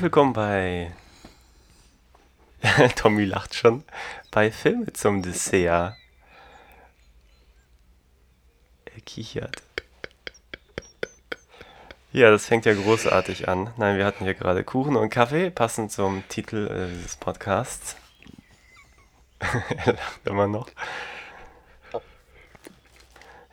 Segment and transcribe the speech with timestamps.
[0.00, 0.92] Herzlich willkommen bei.
[2.96, 3.84] Tommy lacht schon.
[4.30, 5.94] Bei Filme zum Dessert.
[8.86, 9.62] Er kichert.
[12.12, 13.74] Ja, das fängt ja großartig an.
[13.76, 17.94] Nein, wir hatten hier gerade Kuchen und Kaffee, passend zum Titel äh, dieses Podcasts.
[19.40, 20.70] er lacht immer noch.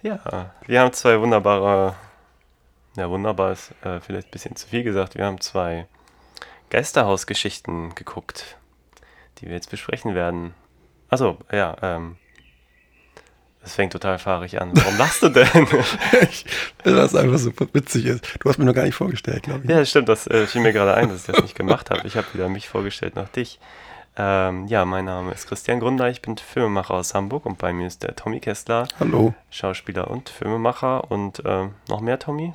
[0.02, 1.98] Ja, wir haben zwei wunderbare.
[2.96, 5.16] Ja, wunderbar ist äh, vielleicht ein bisschen zu viel gesagt.
[5.16, 5.88] Wir haben zwei
[6.70, 8.58] Geisterhausgeschichten geguckt,
[9.40, 10.54] die wir jetzt besprechen werden.
[11.10, 12.18] Achso, ja, ähm.
[13.62, 14.72] Das fängt total fahrig an.
[14.74, 15.48] Warum lachst du denn?
[16.30, 16.46] ich,
[16.86, 18.26] es einfach so witzig ist.
[18.40, 19.70] Du hast mir noch gar nicht vorgestellt, glaube ich.
[19.70, 22.08] ja, stimmt, das äh, fiel mir gerade ein, dass ich das nicht gemacht habe.
[22.08, 23.60] Ich habe wieder mich vorgestellt nach dich.
[24.16, 27.86] Ähm, ja, mein Name ist Christian Grunder, ich bin Filmemacher aus Hamburg und bei mir
[27.86, 29.36] ist der Tommy Kessler, Hallo.
[29.52, 32.52] Schauspieler und Filmemacher und ähm, noch mehr Tommy?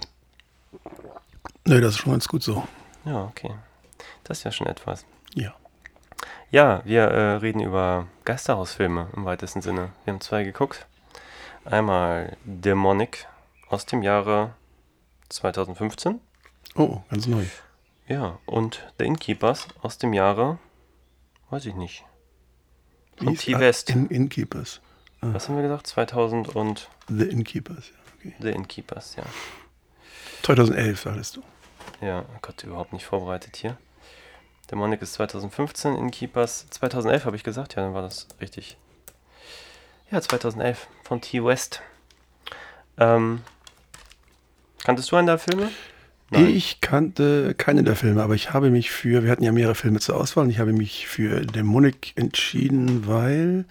[1.64, 2.66] Nö, das ist schon ganz gut so.
[3.04, 3.50] Ja, okay.
[4.24, 5.04] Das ist ja schon etwas.
[5.34, 5.54] Ja.
[6.50, 9.92] Ja, wir äh, reden über Geisterhausfilme im weitesten Sinne.
[10.04, 10.86] Wir haben zwei geguckt.
[11.64, 13.26] Einmal Demonic
[13.68, 14.54] aus dem Jahre
[15.30, 16.20] 2015.
[16.74, 17.44] Oh, ganz neu.
[18.06, 20.58] Ja, und The Innkeepers aus dem Jahre,
[21.50, 22.04] weiß ich nicht.
[23.16, 23.90] Von T-West.
[23.90, 24.80] ah, In, Innkeepers.
[25.20, 25.86] Was haben wir gesagt?
[25.86, 27.94] 2000 und The Innkeepers, ja.
[28.18, 28.34] Okay.
[28.40, 29.22] The Innkeepers, ja.
[30.42, 31.42] 2011, sagtest du.
[32.00, 33.76] Ja, Gott, überhaupt nicht vorbereitet hier.
[34.72, 38.78] Demonic ist 2015, Innkeepers 2011 habe ich gesagt, ja, dann war das richtig.
[40.10, 41.82] Ja, 2011 von T-West.
[42.96, 43.42] Ähm,
[44.82, 45.68] kanntest du einen der Filme?
[46.30, 50.00] Ich kannte keine der Filme, aber ich habe mich für, wir hatten ja mehrere Filme
[50.00, 53.66] zur Auswahl und ich habe mich für Demonic entschieden, weil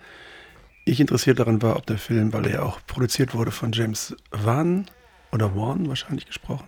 [0.86, 4.86] ich interessiert daran war, ob der Film, weil er auch produziert wurde von James Wan
[5.32, 6.68] oder Wan wahrscheinlich gesprochen,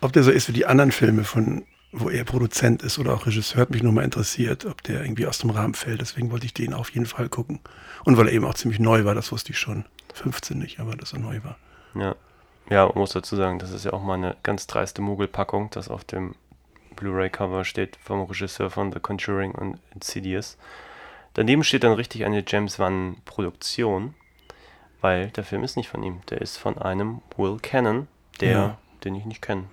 [0.00, 3.26] ob der so ist wie die anderen Filme von wo er Produzent ist oder auch
[3.26, 6.00] Regisseur, hat mich nur mal interessiert, ob der irgendwie aus dem Rahmen fällt.
[6.00, 7.60] Deswegen wollte ich den auf jeden Fall gucken.
[8.04, 9.84] Und weil er eben auch ziemlich neu war, das wusste ich schon.
[10.14, 11.56] 15 nicht, aber dass er neu war.
[11.94, 12.14] Ja.
[12.70, 15.88] Ja, man muss dazu sagen, das ist ja auch mal eine ganz dreiste Mogelpackung, das
[15.88, 16.34] auf dem
[16.96, 20.58] Blu-ray-Cover steht vom Regisseur von The Conjuring und Insidious.
[21.32, 24.14] Daneben steht dann richtig eine James Wan-Produktion,
[25.00, 26.20] weil der Film ist nicht von ihm.
[26.28, 28.08] Der ist von einem Will Cannon,
[28.40, 28.78] der, Ja.
[29.04, 29.64] den ich nicht kenne.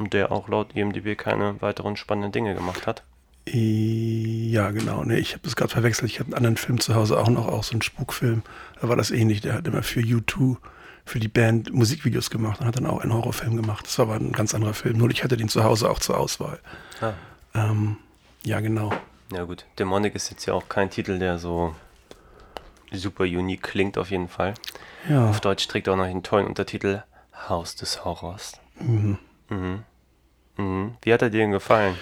[0.00, 3.04] Und der auch laut IMDb keine weiteren spannenden Dinge gemacht hat.
[3.46, 5.04] Ja, genau.
[5.04, 6.10] Nee, ich habe das gerade verwechselt.
[6.10, 8.42] Ich habe einen anderen Film zu Hause auch noch, auch so einen Spukfilm.
[8.80, 9.42] Da war das ähnlich.
[9.42, 10.56] Der hat immer für U2,
[11.04, 13.86] für die Band Musikvideos gemacht und hat dann auch einen Horrorfilm gemacht.
[13.86, 14.96] Das war aber ein ganz anderer Film.
[14.96, 16.60] Nur ich hatte den zu Hause auch zur Auswahl.
[17.02, 17.12] Ah.
[17.54, 17.98] Ähm,
[18.42, 18.90] ja, genau.
[19.32, 21.74] Ja gut, Demonic ist jetzt ja auch kein Titel, der so
[22.90, 24.54] super unique klingt auf jeden Fall.
[25.08, 27.02] Ja, Auf Deutsch trägt er auch noch den tollen Untertitel
[27.48, 28.58] Haus des Horrors.
[28.78, 29.18] Mhm.
[29.48, 29.84] Mhm.
[31.02, 31.96] Wie hat er dir denn gefallen?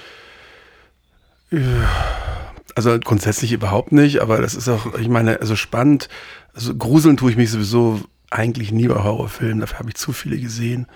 [2.74, 6.08] also grundsätzlich überhaupt nicht, aber das ist auch, ich meine, also spannend.
[6.54, 9.60] Also gruseln tue ich mich sowieso eigentlich nie bei Horrorfilmen.
[9.60, 10.86] Dafür habe ich zu viele gesehen.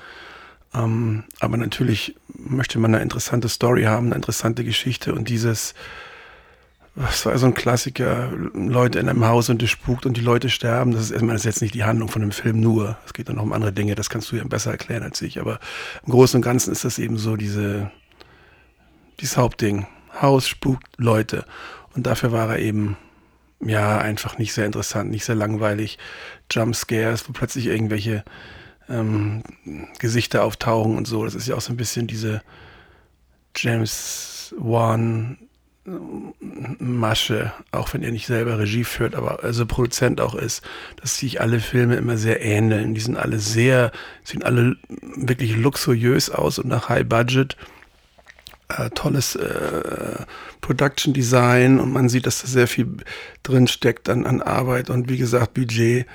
[0.74, 5.74] Ähm, aber natürlich möchte man eine interessante Story haben, eine interessante Geschichte und dieses,
[6.94, 10.50] was war so ein Klassiker, Leute in einem Haus und es spukt und die Leute
[10.50, 12.98] sterben, das ist erstmal das ist jetzt nicht die Handlung von dem Film nur.
[13.06, 15.40] Es geht dann noch um andere Dinge, das kannst du ja besser erklären als ich.
[15.40, 15.58] Aber
[16.04, 17.90] im Großen und Ganzen ist das eben so diese,
[19.20, 19.86] dieses Hauptding.
[20.20, 21.46] Haus spukt Leute.
[21.94, 22.98] Und dafür war er eben,
[23.60, 25.98] ja, einfach nicht sehr interessant, nicht sehr langweilig.
[26.50, 28.22] Jumpscares, wo plötzlich irgendwelche
[28.90, 29.42] ähm,
[29.98, 31.24] Gesichter auftauchen und so.
[31.24, 32.42] Das ist ja auch so ein bisschen diese
[33.56, 35.38] James Wan
[35.84, 40.62] Masche, auch wenn er nicht selber Regie führt, aber also Produzent auch ist,
[41.00, 42.94] dass sich alle Filme immer sehr ähneln.
[42.94, 43.90] Die sind alle sehr,
[44.22, 44.76] sehen alle
[45.16, 47.56] wirklich luxuriös aus und nach High Budget.
[48.68, 50.24] Äh, tolles äh,
[50.60, 52.98] Production Design und man sieht, dass da sehr viel
[53.42, 56.06] drin steckt an, an Arbeit und wie gesagt Budget.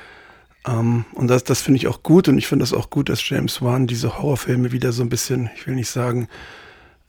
[0.66, 3.28] Ähm, und das, das finde ich auch gut und ich finde das auch gut, dass
[3.28, 6.30] James Wan diese Horrorfilme wieder so ein bisschen, ich will nicht sagen,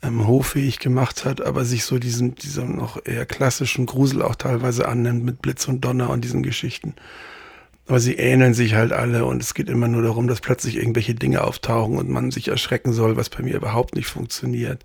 [0.02, 4.88] ähm, hochfähig gemacht hat, aber sich so diesen, diesem noch eher klassischen Grusel auch teilweise
[4.88, 6.94] annimmt mit Blitz und Donner und diesen Geschichten.
[7.86, 11.14] Aber sie ähneln sich halt alle und es geht immer nur darum, dass plötzlich irgendwelche
[11.14, 14.84] Dinge auftauchen und man sich erschrecken soll, was bei mir überhaupt nicht funktioniert.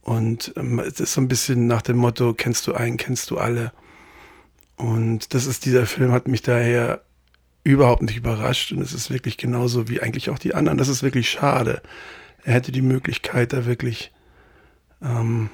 [0.00, 3.38] Und ähm, es ist so ein bisschen nach dem Motto, kennst du einen, kennst du
[3.38, 3.72] alle.
[4.76, 7.02] Und das ist, dieser Film hat mich daher
[7.64, 10.78] überhaupt nicht überrascht und es ist wirklich genauso wie eigentlich auch die anderen.
[10.78, 11.82] Das ist wirklich schade.
[12.44, 14.12] er hätte die Möglichkeit, da wirklich,
[15.04, 15.50] ähm,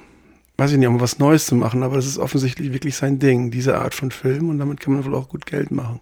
[0.57, 3.51] weiß ich nicht, um was Neues zu machen, aber das ist offensichtlich wirklich sein Ding,
[3.51, 5.99] diese Art von Film und damit kann man wohl auch gut Geld machen.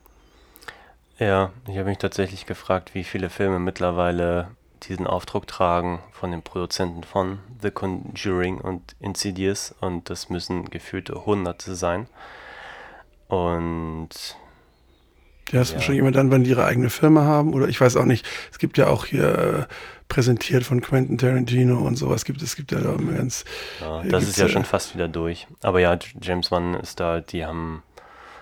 [1.18, 4.50] Ja, ich habe mich tatsächlich gefragt, wie viele Filme mittlerweile
[4.84, 11.26] diesen Aufdruck tragen von den Produzenten von The Conjuring und Insidious und das müssen gefühlte
[11.26, 12.08] Hunderte sein.
[13.28, 14.10] Und
[15.52, 15.76] ja, ist ja.
[15.76, 18.26] wahrscheinlich immer dann, wenn die ihre eigene Firma haben oder ich weiß auch nicht.
[18.52, 19.74] Es gibt ja auch hier äh,
[20.10, 22.26] präsentiert von Quentin Tarantino und sowas.
[22.26, 23.46] Gibt es gibt ja da ganz.
[23.80, 25.48] Ja, das ist ja äh, schon fast wieder durch.
[25.62, 27.22] Aber ja, James Wan ist da.
[27.22, 27.84] Die haben,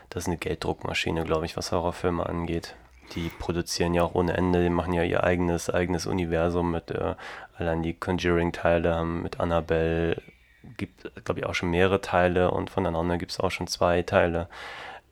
[0.10, 2.76] das ist eine Gelddruckmaschine, glaube ich, was Horrorfilme angeht.
[3.16, 4.64] Die produzieren ja auch ohne Ende.
[4.64, 7.16] Die machen ja ihr eigenes eigenes Universum mit äh,
[7.58, 10.22] allein die Conjuring-Teile haben mit Annabelle
[10.76, 14.50] gibt, glaube ich, auch schon mehrere Teile und voneinander gibt es auch schon zwei Teile.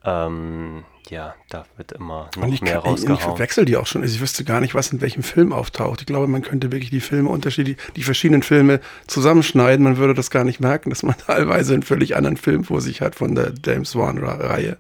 [0.06, 3.18] Ähm, ja, da wird immer noch ich mehr kann, rausgehauen.
[3.18, 4.02] Ich verwechsel die auch schon.
[4.02, 6.02] Also ich wüsste gar nicht, was in welchem Film auftaucht.
[6.02, 9.84] Ich glaube, man könnte wirklich die Filme unterschiedlich, die verschiedenen Filme zusammenschneiden.
[9.84, 13.02] Man würde das gar nicht merken, dass man teilweise einen völlig anderen Film vor sich
[13.02, 14.78] hat von der James Wan-Reihe.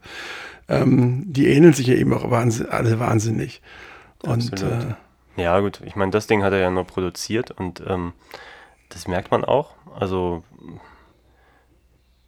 [0.67, 3.61] Ähm, die ähneln sich ja eben auch wahnsinn, alle wahnsinnig.
[4.23, 4.95] Und äh,
[5.41, 8.13] ja, gut, ich meine, das Ding hat er ja nur produziert und ähm,
[8.89, 9.71] das merkt man auch.
[9.99, 10.43] Also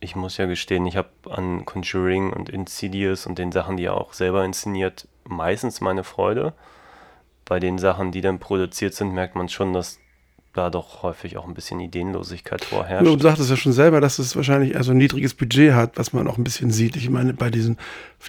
[0.08, 3.96] ich muss ja gestehen, ich habe an Conjuring und Insidious und den Sachen, die er
[3.96, 6.54] auch selber inszeniert, meistens meine Freude.
[7.44, 10.00] Bei den Sachen, die dann produziert sind, merkt man schon, dass
[10.54, 13.06] da doch häufig auch ein bisschen Ideenlosigkeit vorherrscht.
[13.06, 16.28] Du sagtest ja schon selber, dass es wahrscheinlich also ein niedriges Budget hat, was man
[16.30, 16.96] auch ein bisschen sieht.
[16.96, 17.78] Ich meine, bei diesen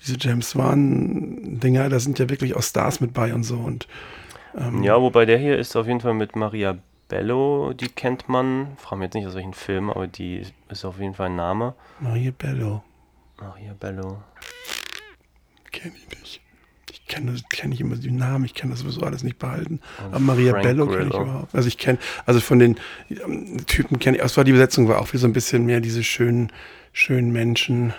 [0.03, 3.57] diese James Wan-Dinger, da sind ja wirklich auch Stars mit bei und so.
[3.57, 3.87] Und,
[4.57, 6.77] ähm ja, wobei der hier ist auf jeden Fall mit Maria
[7.09, 8.77] Bello, die kennt man.
[8.77, 11.75] Frag mich jetzt nicht aus welchen Film, aber die ist auf jeden Fall ein Name.
[12.01, 12.83] Maria Bello.
[13.41, 14.23] Maria Bello.
[15.73, 16.41] Kenne ich nicht.
[16.91, 19.81] Ich kenne kenn ich immer die Namen, ich kann das sowieso alles nicht behalten.
[19.99, 21.55] Und aber Maria Frank Bello kenne ich überhaupt.
[21.55, 22.77] Also ich kenne, also von den
[23.09, 26.05] ähm, Typen kenne ich, war die Besetzung war auch wie so ein bisschen mehr diese
[26.05, 26.53] schönen,
[26.93, 27.95] schönen Menschen.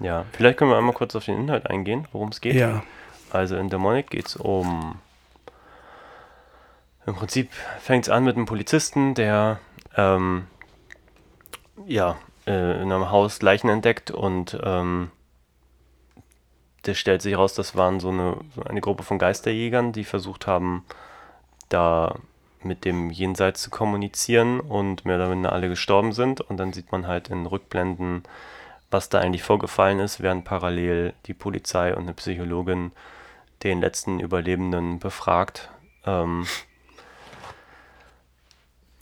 [0.00, 2.54] Ja, vielleicht können wir einmal kurz auf den Inhalt eingehen, worum es geht.
[2.54, 2.84] Ja.
[3.30, 4.96] Also in Demonic geht es um
[7.06, 9.60] im Prinzip fängt es an mit einem Polizisten, der
[9.96, 10.46] ähm,
[11.86, 12.16] ja,
[12.46, 15.10] äh, in einem Haus Leichen entdeckt und ähm,
[16.86, 20.46] der stellt sich raus, das waren so eine, so eine Gruppe von Geisterjägern, die versucht
[20.46, 20.84] haben,
[21.68, 22.16] da
[22.62, 26.40] mit dem Jenseits zu kommunizieren und mehr oder weniger alle gestorben sind.
[26.40, 28.22] Und dann sieht man halt in Rückblenden,
[28.90, 32.92] was da eigentlich vorgefallen ist, während parallel die Polizei und eine Psychologin
[33.62, 35.70] den letzten Überlebenden befragt.
[36.06, 36.46] Ähm,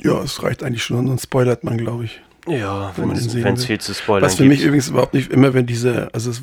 [0.03, 2.21] ja, es reicht eigentlich schon, sonst spoilert man, glaube ich.
[2.47, 3.11] Ja, wenn
[3.55, 4.57] es viel zu spoilern Was für gibt.
[4.57, 6.43] mich übrigens überhaupt nicht immer, wenn diese, also es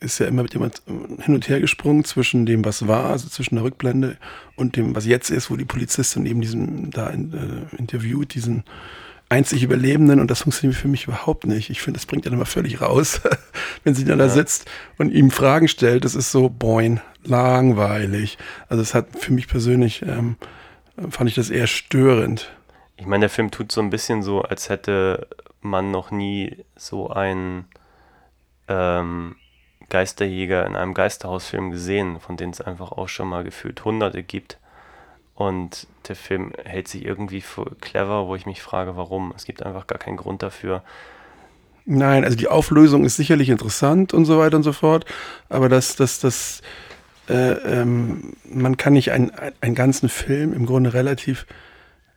[0.00, 3.54] ist ja immer mit jemand hin und her gesprungen zwischen dem, was war, also zwischen
[3.54, 4.16] der Rückblende
[4.56, 8.64] und dem, was jetzt ist, wo die Polizistin eben diesen da in, äh, interviewt, diesen
[9.28, 11.70] einzig Überlebenden und das funktioniert für mich überhaupt nicht.
[11.70, 13.20] Ich finde, das bringt ja immer völlig raus,
[13.84, 14.26] wenn sie dann ja.
[14.26, 14.68] da sitzt
[14.98, 16.04] und ihm Fragen stellt.
[16.04, 18.38] Das ist so, boin, langweilig.
[18.68, 20.36] Also es hat für mich persönlich, ähm,
[21.10, 22.55] fand ich das eher störend.
[22.96, 25.28] Ich meine, der Film tut so ein bisschen so, als hätte
[25.60, 27.66] man noch nie so einen
[28.68, 29.36] ähm,
[29.88, 34.58] Geisterjäger in einem Geisterhausfilm gesehen, von denen es einfach auch schon mal gefühlt hunderte gibt.
[35.34, 39.34] Und der Film hält sich irgendwie für clever, wo ich mich frage, warum.
[39.36, 40.82] Es gibt einfach gar keinen Grund dafür.
[41.84, 45.04] Nein, also die Auflösung ist sicherlich interessant und so weiter und so fort,
[45.48, 46.60] aber das, das, das,
[47.28, 51.46] äh, ähm, man kann nicht einen, einen ganzen Film im Grunde relativ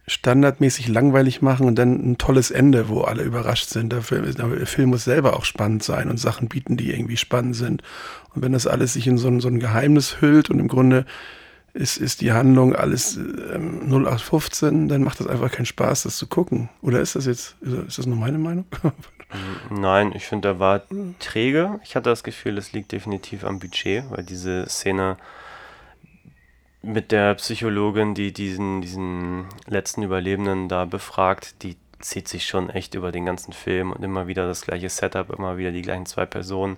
[0.09, 3.93] standardmäßig langweilig machen und dann ein tolles Ende, wo alle überrascht sind.
[3.93, 7.55] Der Film, der Film muss selber auch spannend sein und Sachen bieten, die irgendwie spannend
[7.55, 7.83] sind.
[8.33, 11.05] Und wenn das alles sich in so ein, so ein Geheimnis hüllt und im Grunde
[11.73, 16.27] ist, ist die Handlung alles ähm, 0815, dann macht das einfach keinen Spaß, das zu
[16.27, 16.69] gucken.
[16.81, 18.65] Oder ist das jetzt, ist das nur meine Meinung?
[19.69, 20.81] Nein, ich finde, er war
[21.19, 21.79] träge.
[21.83, 25.17] Ich hatte das Gefühl, es liegt definitiv am Budget, weil diese Szene
[26.81, 32.95] mit der Psychologin, die diesen, diesen letzten Überlebenden da befragt, die zieht sich schon echt
[32.95, 36.25] über den ganzen Film und immer wieder das gleiche Setup, immer wieder die gleichen zwei
[36.25, 36.77] Personen,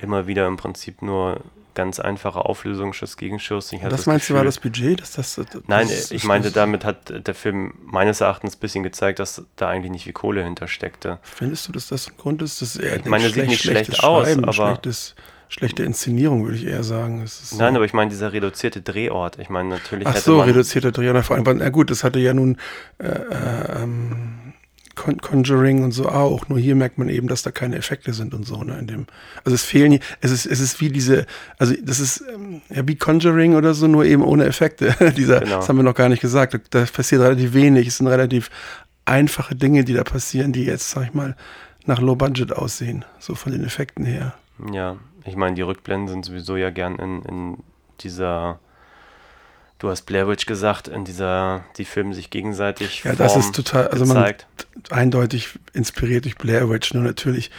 [0.00, 1.40] immer wieder im Prinzip nur
[1.74, 3.70] ganz einfache Auflösung, Schuss gegen Schuss.
[3.70, 5.00] das, das meinst Gefühl, du war das Budget?
[5.00, 8.84] Dass das, das nein, das, ich meinte, damit hat der Film meines Erachtens ein bisschen
[8.84, 11.18] gezeigt, dass da eigentlich nicht viel Kohle hintersteckte.
[11.22, 12.62] Findest du, dass das ein Grund ist?
[12.62, 15.14] Dass er ich meine, sieht nicht schlecht aus, aber schlechtes
[15.48, 17.18] schlechte Inszenierung, würde ich eher sagen.
[17.18, 17.62] Nein, so.
[17.64, 19.38] aber ich meine, dieser reduzierte Drehort.
[19.38, 20.06] Ich meine, natürlich.
[20.06, 21.24] Ach so, reduzierter Drehort.
[21.24, 22.56] Vor allem, na gut, das hatte ja nun
[22.98, 24.54] äh, äh, ähm,
[24.94, 26.48] Con Conjuring und so auch.
[26.48, 28.62] Nur hier merkt man eben, dass da keine Effekte sind und so.
[28.62, 29.06] Ne, in dem,
[29.44, 31.26] also es fehlen, es ist, es ist wie diese,
[31.58, 34.94] also das ist ähm, ja wie Conjuring oder so, nur eben ohne Effekte.
[35.16, 35.56] Dieser, Genau.
[35.56, 36.54] Das haben wir noch gar nicht gesagt.
[36.54, 37.88] Da, da passiert relativ wenig.
[37.88, 38.50] Es sind relativ
[39.04, 41.36] einfache Dinge, die da passieren, die jetzt, sag ich mal,
[41.86, 43.04] nach Low Budget aussehen.
[43.18, 44.34] So von den Effekten her.
[44.72, 47.56] Ja, ich meine, die Rückblenden sind sowieso ja gern in, in
[48.00, 48.58] dieser,
[49.78, 53.04] du hast Blair Witch gesagt, in dieser, die filmen sich gegenseitig.
[53.04, 54.46] Ja, das Form ist total, also man gezeigt.
[54.90, 57.50] eindeutig inspiriert durch Blair Witch, nur natürlich.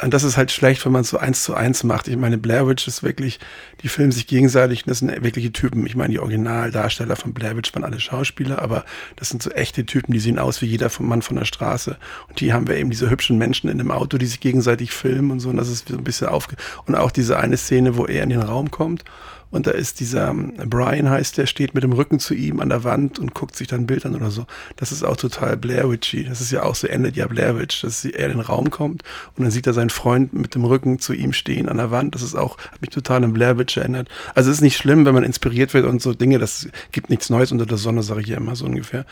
[0.00, 2.08] Und das ist halt schlecht, wenn man es so eins zu eins macht.
[2.08, 3.38] Ich meine, Blair Witch ist wirklich,
[3.82, 5.86] die filmen sich gegenseitig, das sind wirkliche Typen.
[5.86, 8.84] Ich meine, die Originaldarsteller von Blair Witch waren alle Schauspieler, aber
[9.14, 11.98] das sind so echte Typen, die sehen aus wie jeder Mann von der Straße.
[12.28, 15.30] Und die haben wir eben diese hübschen Menschen in dem Auto, die sich gegenseitig filmen
[15.30, 15.50] und so.
[15.50, 16.56] Und das ist so ein bisschen aufge...
[16.86, 19.04] Und auch diese eine Szene, wo er in den Raum kommt
[19.52, 22.70] und da ist dieser ähm, Brian heißt der, steht mit dem Rücken zu ihm an
[22.70, 24.46] der Wand und guckt sich dann Bild an oder so.
[24.76, 26.24] Das ist auch total Blair Witchy.
[26.24, 29.02] Das ist ja auch so endet ja Blair Witch, dass er in den Raum kommt
[29.36, 32.14] und dann sieht er seinen Freund mit dem Rücken zu ihm stehen an der Wand.
[32.14, 34.08] Das ist auch, hat mich total an Blair Witch erinnert.
[34.34, 37.28] Also es ist nicht schlimm, wenn man inspiriert wird und so Dinge, das gibt nichts
[37.28, 39.04] Neues unter der Sonne, sage ich ja immer so ungefähr.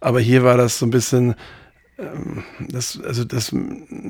[0.00, 1.36] Aber hier war das so ein bisschen,
[1.98, 3.54] ähm, das, also das,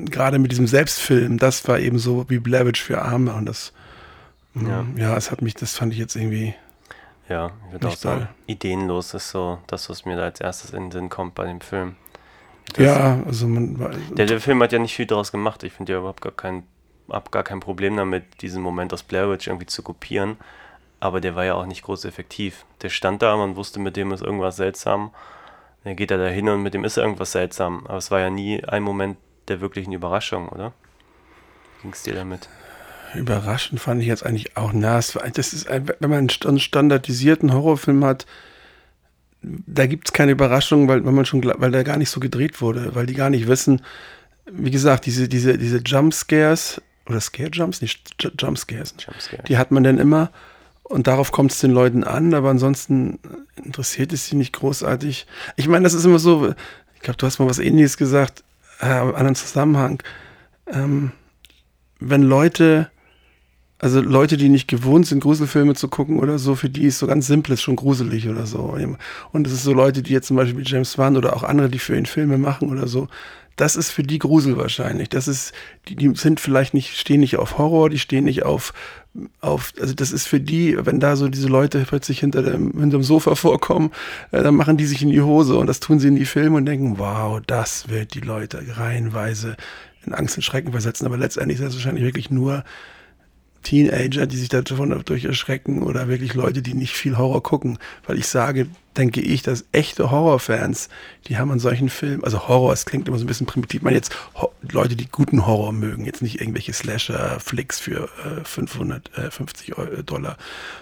[0.09, 3.71] gerade mit diesem Selbstfilm, das war eben so wie Blair Witch für Arme und das,
[4.55, 4.67] Ja.
[4.69, 6.55] ja, ja, es hat mich, das fand ich jetzt irgendwie,
[7.27, 10.83] Ja, ich würde auch sagen, ideenlos ist so das, was mir da als erstes in
[10.85, 11.95] den Sinn kommt bei dem Film.
[12.73, 15.63] Das- ja, also man war, Der, der Film hat ja nicht viel daraus gemacht.
[15.63, 16.63] Ich finde ja überhaupt gar kein,
[17.09, 20.37] hab gar kein Problem damit, diesen Moment aus Blair Witch irgendwie zu kopieren.
[20.99, 22.65] Aber der war ja auch nicht groß effektiv.
[22.81, 25.11] Der stand da, man wusste, mit dem ist irgendwas seltsam.
[25.83, 27.85] Dann geht er da hin und mit dem ist irgendwas seltsam.
[27.87, 30.73] Aber es war ja nie ein Moment der wirklichen Überraschung, oder?
[31.81, 32.49] Ging es dir damit?
[33.17, 36.47] Überraschend fand ich jetzt eigentlich auch, na, es war, das ist, wenn man einen st-
[36.47, 38.25] einen standardisierten Horrorfilm hat,
[39.41, 42.61] da gibt es keine Überraschung, weil, weil man schon, weil der gar nicht so gedreht
[42.61, 43.81] wurde, weil die gar nicht wissen,
[44.51, 49.43] wie gesagt, diese, diese, diese Jumpscares, oder Scare-Jumps, nicht Jumpscares, Jumpscare.
[49.43, 50.31] die hat man dann immer
[50.81, 53.19] und darauf kommt es den Leuten an, aber ansonsten
[53.63, 55.27] interessiert es sie nicht großartig.
[55.55, 56.53] Ich meine, das ist immer so,
[56.95, 58.43] ich glaube, du hast mal was ähnliches gesagt,
[58.79, 60.01] äh, aber in anderen Zusammenhang.
[60.67, 61.11] Ähm,
[61.99, 62.89] wenn Leute,
[63.79, 67.07] also Leute, die nicht gewohnt sind, Gruselfilme zu gucken oder so, für die ist so
[67.07, 68.77] ganz simples schon gruselig oder so.
[69.31, 71.79] Und es ist so Leute, die jetzt zum Beispiel James Wan oder auch andere, die
[71.79, 73.09] für ihn Filme machen oder so,
[73.55, 75.09] das ist für die Grusel wahrscheinlich.
[75.09, 75.53] Das ist,
[75.87, 78.73] die, die sind vielleicht nicht, stehen nicht auf Horror, die stehen nicht auf,
[79.39, 82.97] auf, also das ist für die, wenn da so diese Leute plötzlich hinter dem, hinter
[82.97, 83.91] dem Sofa vorkommen,
[84.31, 86.57] äh, dann machen die sich in die Hose und das tun sie in die Filme
[86.57, 89.55] und denken, wow, das wird die Leute reihenweise
[90.05, 91.05] in Angst und Schrecken versetzen.
[91.05, 92.63] Aber letztendlich ist das wahrscheinlich wirklich nur
[93.65, 97.79] Teenager, die sich davon durch erschrecken oder wirklich Leute, die nicht viel Horror gucken.
[98.05, 100.87] Weil ich sage, denke ich, dass echte Horrorfans,
[101.27, 103.93] die haben an solchen Filmen, also Horror, es klingt immer so ein bisschen primitiv, man
[103.93, 110.01] jetzt Ho Leute, die guten Horror mögen, jetzt nicht irgendwelche Slasher-Flicks für äh, 550 Euro,
[110.03, 110.37] Dollar,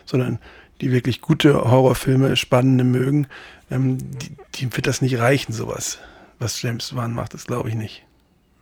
[0.06, 0.40] sondern
[0.82, 3.28] die wirklich gute Horrorfilme, spannende mögen,
[3.72, 6.00] ähm, die, die wird das nicht reichen, sowas.
[6.40, 8.04] Was James Wan macht, das glaube ich nicht.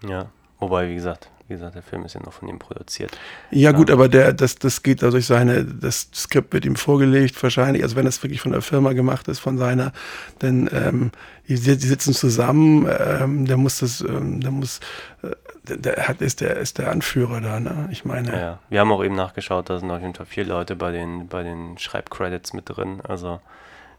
[0.08, 3.12] Ja, wobei, wie gesagt, wie gesagt, der Film ist ja noch von ihm produziert.
[3.50, 7.42] Ja, gut, aber der, das, das geht da durch seine, das Skript wird ihm vorgelegt,
[7.44, 9.92] wahrscheinlich, also wenn das wirklich von der Firma gemacht ist, von seiner,
[10.40, 11.12] dann ähm,
[11.50, 14.80] die, die sitzen zusammen, ähm, der muss das, ähm, der muss,
[15.24, 15.32] äh,
[15.68, 17.90] der, der hat, ist der, ist der Anführer da, ne?
[17.92, 18.32] Ich meine.
[18.32, 18.60] Ja, ja.
[18.70, 21.44] Wir haben auch eben nachgeschaut, da sind auf jeden Fall vier Leute bei den, bei
[21.44, 23.02] den Schreibcredits mit drin.
[23.06, 23.42] Also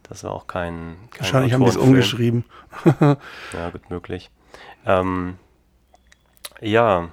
[0.08, 0.96] das war auch kein.
[1.10, 2.44] kein Wahrscheinlich haben die es umgeschrieben.
[3.52, 4.30] Ja, gut möglich.
[4.86, 5.36] Ähm,
[6.62, 7.10] ja,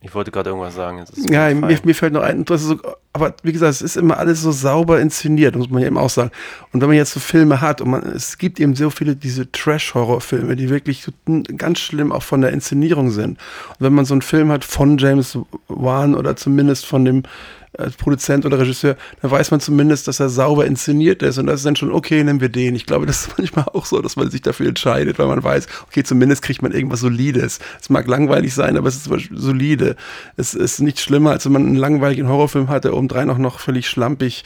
[0.00, 1.04] ich wollte gerade irgendwas sagen.
[1.28, 2.76] Ja, mir mir, fällt noch ein, das so,
[3.12, 6.10] aber wie gesagt, es ist immer alles so sauber inszeniert, muss man ja eben auch
[6.10, 6.30] sagen.
[6.72, 9.50] Und wenn man jetzt so Filme hat und man, es gibt eben so viele diese
[9.50, 11.10] Trash-Horror-Filme, die wirklich
[11.56, 13.38] ganz schlimm auch von der Inszenierung sind.
[13.70, 15.36] Und wenn man so einen Film hat von James
[15.66, 17.24] Wan oder zumindest von dem
[17.72, 21.56] äh, Produzent oder Regisseur, dann weiß man zumindest, dass er sauber inszeniert ist und das
[21.56, 22.74] ist dann schon, okay, nehmen wir den.
[22.74, 25.66] Ich glaube, das ist manchmal auch so, dass man sich dafür entscheidet, weil man weiß,
[25.86, 27.58] okay, zumindest kriegt man irgendwas Solides.
[27.80, 29.96] Es mag langweilig sein, aber es ist solide.
[30.36, 33.60] Es ist nicht schlimmer, als wenn man einen langweiligen Horrorfilm hat, der obendrein auch noch
[33.60, 34.44] völlig schlampig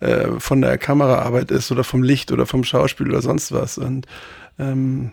[0.00, 3.78] äh, von der Kameraarbeit ist oder vom Licht oder vom Schauspiel oder sonst was.
[3.78, 4.06] Und
[4.58, 5.12] ähm,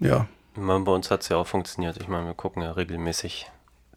[0.00, 0.26] ja.
[0.54, 1.98] Meine, bei uns hat es ja auch funktioniert.
[2.00, 3.46] Ich meine, wir gucken ja regelmäßig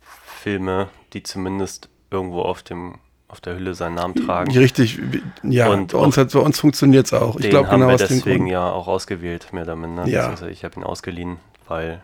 [0.02, 2.96] Filme, die zumindest irgendwo auf dem
[3.28, 4.52] auf der Hülle seinen Namen tragen.
[4.58, 4.98] Richtig,
[5.44, 7.40] ja, Und bei uns, hat, bei uns funktioniert es auch.
[7.40, 8.52] Ich glaube genau wir aus dem deswegen Grund.
[8.52, 10.08] ja auch ausgewählt, mehr oder minder.
[10.08, 10.34] Ja.
[10.50, 11.38] Ich habe ihn ausgeliehen,
[11.68, 12.02] weil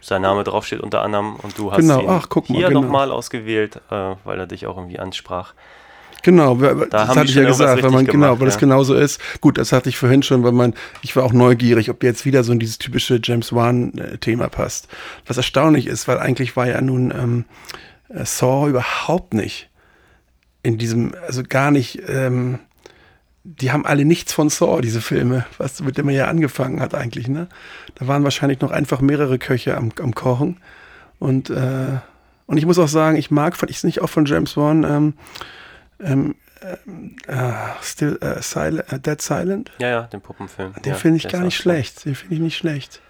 [0.00, 2.80] sein Name draufsteht unter anderem und du hast Genau, ihn ach, guck mal, hier genau.
[2.80, 5.52] nochmal ausgewählt, äh, weil er dich auch irgendwie ansprach.
[6.22, 8.60] Genau, wer- das hatte ich ja gesagt, weil man genau, gemacht, weil das ja.
[8.60, 9.20] genauso ist.
[9.42, 10.72] Gut, das hatte ich vorhin schon, weil man,
[11.02, 14.88] ich war auch neugierig, ob jetzt wieder so in dieses typische James Wan-Thema passt.
[15.26, 19.70] Was erstaunlich ist, weil eigentlich war ja nun ähm, äh, Saw überhaupt nicht
[20.62, 22.58] in diesem, also gar nicht, ähm,
[23.44, 26.94] die haben alle nichts von Saw, diese Filme, was mit dem er ja angefangen hat
[26.94, 27.48] eigentlich, ne?
[27.94, 30.58] Da waren wahrscheinlich noch einfach mehrere Köche am, am Kochen.
[31.18, 31.98] Und, äh,
[32.46, 35.14] und ich muss auch sagen, ich mag von, ich nicht auch von James Wan, ähm,
[36.00, 37.52] ähm, ähm, äh,
[37.82, 39.70] Still äh, Silent, äh, Dead Silent.
[39.78, 40.74] Ja, ja, den Puppenfilm.
[40.74, 42.04] Den ja, finde ich gar nicht schlecht.
[42.04, 43.00] Den finde ich nicht schlecht.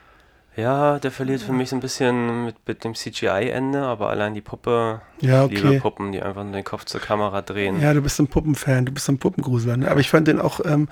[0.60, 4.40] Ja, der verliert für mich so ein bisschen mit, mit dem CGI-Ende, aber allein die
[4.40, 5.80] Puppe, Ja, ich liebe okay.
[5.80, 7.80] Puppen, die einfach nur den Kopf zur Kamera drehen.
[7.80, 9.76] Ja, du bist ein Puppenfan, du bist ein Puppengrusler.
[9.76, 9.90] Ne?
[9.90, 10.88] Aber ich fand den auch, ähm,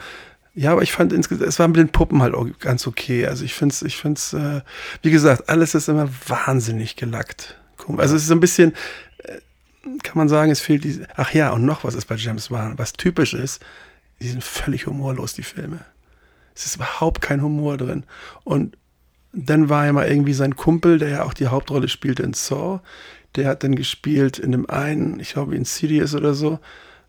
[0.55, 3.27] ja, aber ich fand insgesamt, es war mit den Puppen halt auch ganz okay.
[3.27, 4.63] Also ich finde es, ich finde es, äh,
[5.03, 7.57] wie gesagt, alles ist immer wahnsinnig gelackt.
[7.97, 8.73] Also es ist so ein bisschen,
[9.19, 9.39] äh,
[10.03, 12.79] kann man sagen, es fehlt diese, ach ja, und noch was ist bei James Wan,
[12.79, 13.65] was typisch ist,
[14.21, 15.81] die sind völlig humorlos, die Filme.
[16.55, 18.05] Es ist überhaupt kein Humor drin.
[18.43, 18.77] Und
[19.33, 22.81] dann war ja mal irgendwie sein Kumpel, der ja auch die Hauptrolle spielte in Saw.
[23.37, 26.59] Der hat dann gespielt in dem einen, ich glaube in Insidious oder so,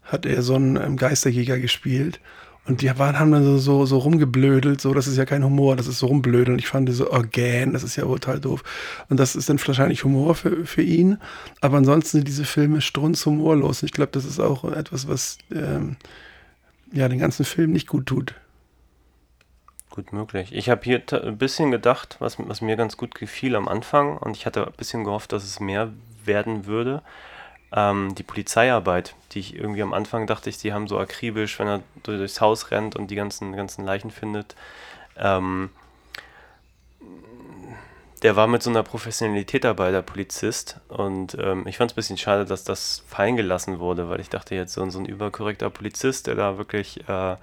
[0.03, 2.19] hat er so einen ähm, Geisterjäger gespielt.
[2.65, 5.75] Und die waren, haben dann so, so, so rumgeblödelt, so, das ist ja kein Humor,
[5.75, 6.53] das ist so rumblödeln.
[6.53, 8.63] Und ich fand so, organ, das ist ja total doof.
[9.09, 11.17] Und das ist dann wahrscheinlich Humor für, für ihn.
[11.61, 13.81] Aber ansonsten sind diese Filme strunzhumorlos.
[13.81, 15.95] Und ich glaube, das ist auch etwas, was ähm,
[16.93, 18.35] ja den ganzen Film nicht gut tut.
[19.99, 20.53] Gut möglich.
[20.53, 24.37] Ich habe hier ein bisschen gedacht, was, was mir ganz gut gefiel am Anfang und
[24.37, 25.91] ich hatte ein bisschen gehofft, dass es mehr
[26.23, 27.01] werden würde.
[27.73, 31.67] Ähm, die Polizeiarbeit, die ich irgendwie am Anfang dachte ich, die haben so akribisch, wenn
[31.67, 34.55] er durch- durchs Haus rennt und die ganzen, ganzen Leichen findet.
[35.17, 35.69] Ähm,
[38.21, 40.79] der war mit so einer Professionalität dabei, der Polizist.
[40.87, 44.29] Und ähm, ich fand es ein bisschen schade, dass das fallen gelassen wurde, weil ich
[44.29, 47.35] dachte jetzt so, so ein überkorrekter Polizist, der da wirklich äh,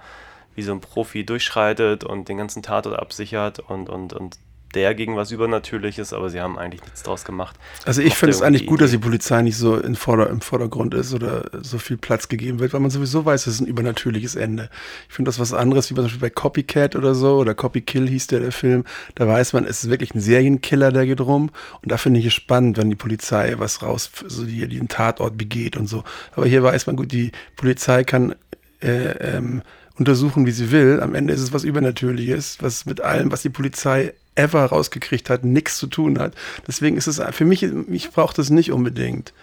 [0.57, 4.39] wie so ein Profi durchschreitet und den ganzen Tatort absichert und, und, und
[4.73, 7.55] der gegen was Übernatürliches, aber sie haben eigentlich nichts draus gemacht.
[7.85, 8.97] Also ich finde es eigentlich gut, dass die.
[8.97, 13.23] Polizei nicht so im Vordergrund ist oder so viel Platz gegeben wird, weil man sowieso
[13.23, 14.69] weiß, es ist ein übernatürliches Ende.
[15.07, 18.07] Ich finde das was anderes, wie zum Beispiel bei Copycat oder so, oder Copy Kill
[18.09, 18.83] hieß der, der Film.
[19.15, 21.51] Da weiß man, es ist wirklich ein Serienkiller, der geht rum.
[21.81, 25.37] Und da finde ich es spannend, wenn die Polizei was raus, so die, einen Tatort
[25.37, 26.03] begeht und so.
[26.35, 28.35] Aber hier weiß man gut, die Polizei kann
[28.81, 29.61] äh, ähm,
[29.99, 30.99] untersuchen, wie sie will.
[31.01, 35.43] Am Ende ist es was Übernatürliches, was mit allem, was die Polizei ever rausgekriegt hat,
[35.43, 36.33] nichts zu tun hat.
[36.67, 39.33] Deswegen ist es für mich, ich brauche das nicht unbedingt.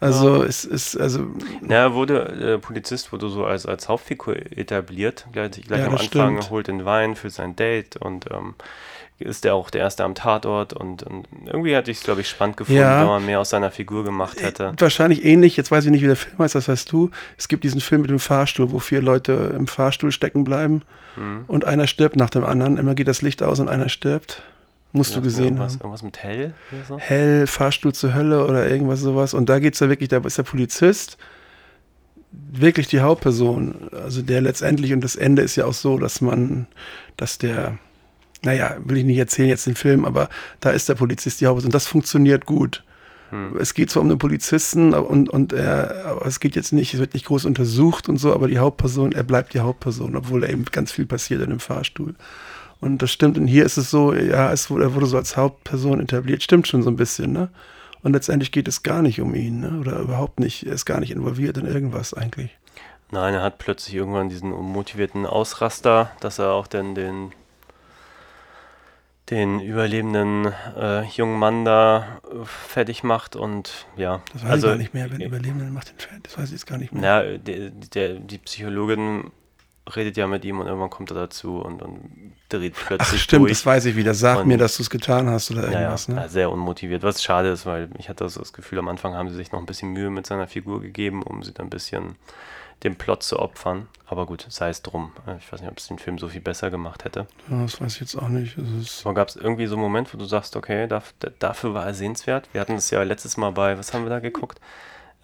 [0.00, 1.26] Also es ist, also
[1.68, 5.26] Ja, wurde, der Polizist wurde so als, als Hauptfigur etabliert.
[5.32, 6.50] Gleich, gleich Ja, am Anfang stimmt.
[6.50, 8.54] holt den Wein für sein Date und ähm,
[9.22, 10.72] ist er auch der Erste am Tatort.
[10.72, 13.00] Und, und irgendwie hatte ich es, glaube ich, spannend gefunden, Ja.
[13.00, 14.72] wenn man mehr aus seiner Figur gemacht hätte.
[14.78, 17.10] wahrscheinlich ähnlich, jetzt weiß ich nicht, wie der Film heißt, das weißt du.
[17.38, 20.82] Es gibt diesen Film mit dem Fahrstuhl, wo vier Leute im Fahrstuhl stecken bleiben
[21.16, 21.44] Mhm.
[21.46, 22.76] und einer stirbt nach dem anderen.
[22.78, 24.42] Immer geht das Licht aus und einer stirbt.
[24.94, 25.80] Musst du gesehen irgendwas, haben.
[25.80, 26.98] irgendwas mit Hell oder so?
[26.98, 29.32] Hell, Fahrstuhl zur Hölle oder irgendwas sowas.
[29.32, 31.16] Und da geht es ja wirklich, da ist der Polizist
[32.50, 33.88] wirklich die Hauptperson.
[33.92, 36.66] Also der letztendlich, und das Ende ist ja auch so, dass man,
[37.16, 37.78] dass der,
[38.44, 40.28] naja, will ich nicht erzählen jetzt den Film, aber
[40.60, 41.68] da ist der Polizist die Hauptperson.
[41.68, 42.84] Und das funktioniert gut.
[43.58, 47.00] Es geht zwar um den Polizisten und, und er, aber es geht jetzt nicht, es
[47.00, 50.48] wird nicht groß untersucht und so, aber die Hauptperson, er bleibt die Hauptperson, obwohl da
[50.48, 52.14] eben ganz viel passiert in dem Fahrstuhl.
[52.80, 53.38] Und das stimmt.
[53.38, 56.42] Und hier ist es so, ja, es wurde, er wurde so als Hauptperson etabliert.
[56.42, 57.48] Stimmt schon so ein bisschen, ne?
[58.02, 59.78] Und letztendlich geht es gar nicht um ihn, ne?
[59.80, 60.66] Oder überhaupt nicht.
[60.66, 62.50] Er ist gar nicht involviert in irgendwas eigentlich.
[63.12, 67.32] Nein, er hat plötzlich irgendwann diesen unmotivierten Ausraster, dass er auch dann den,
[69.32, 74.20] den überlebenden äh, jungen Mann da äh, fertig macht und ja.
[74.32, 75.10] Das weiß also, ich gar nicht mehr.
[75.10, 76.20] Wenn Überlebende macht den Fan.
[76.22, 77.02] Das weiß ich jetzt gar nicht mehr.
[77.02, 79.30] Ja, der, der, die Psychologin
[79.96, 83.42] redet ja mit ihm und irgendwann kommt er dazu und, und dreht plötzlich Ach stimmt,
[83.42, 83.52] durch.
[83.52, 84.14] das weiß ich wieder.
[84.14, 86.28] Sag Und- mir, dass du es getan hast oder irgendwas, ja, ne?
[86.28, 89.34] sehr unmotiviert, was schade ist, weil ich hatte so das Gefühl, am Anfang haben sie
[89.34, 92.16] sich noch ein bisschen Mühe mit seiner Figur gegeben, um sie dann ein bisschen
[92.84, 93.88] dem Plot zu opfern.
[94.06, 95.12] Aber gut, sei es drum.
[95.26, 97.26] Äh, Ich weiß nicht, ob es den Film so viel besser gemacht hätte.
[97.50, 98.56] Ja, das weiß ich jetzt auch nicht.
[99.04, 100.88] Aber gab es irgendwie so einen Moment, wo du sagst, okay,
[101.38, 102.48] dafür war er sehenswert?
[102.52, 104.60] Wir hatten es ja letztes Mal bei, was haben wir da geguckt?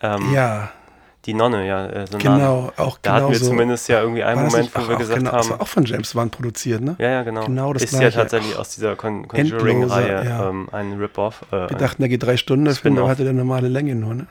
[0.01, 0.71] Ähm, ja,
[1.25, 1.87] Die Nonne, ja.
[1.87, 2.73] Äh, so genau.
[2.77, 3.47] Auch Da hatten genau wir so.
[3.47, 5.61] zumindest ja irgendwie einen das Moment, nicht- wo ach, wir gesagt genau, Das haben, war
[5.63, 6.95] auch von James Wan produziert, ne?
[6.99, 7.45] Ja, ja, genau.
[7.45, 8.17] Genau das ist ja Gleiche.
[8.19, 10.49] tatsächlich aus dieser Con Conjuring-Reihe ja.
[10.49, 11.45] ähm, ein Rip-Off.
[11.51, 14.27] Äh, Wir dachten, der geht drei Stunden, der Film, hatte der normale Länge nur, ne?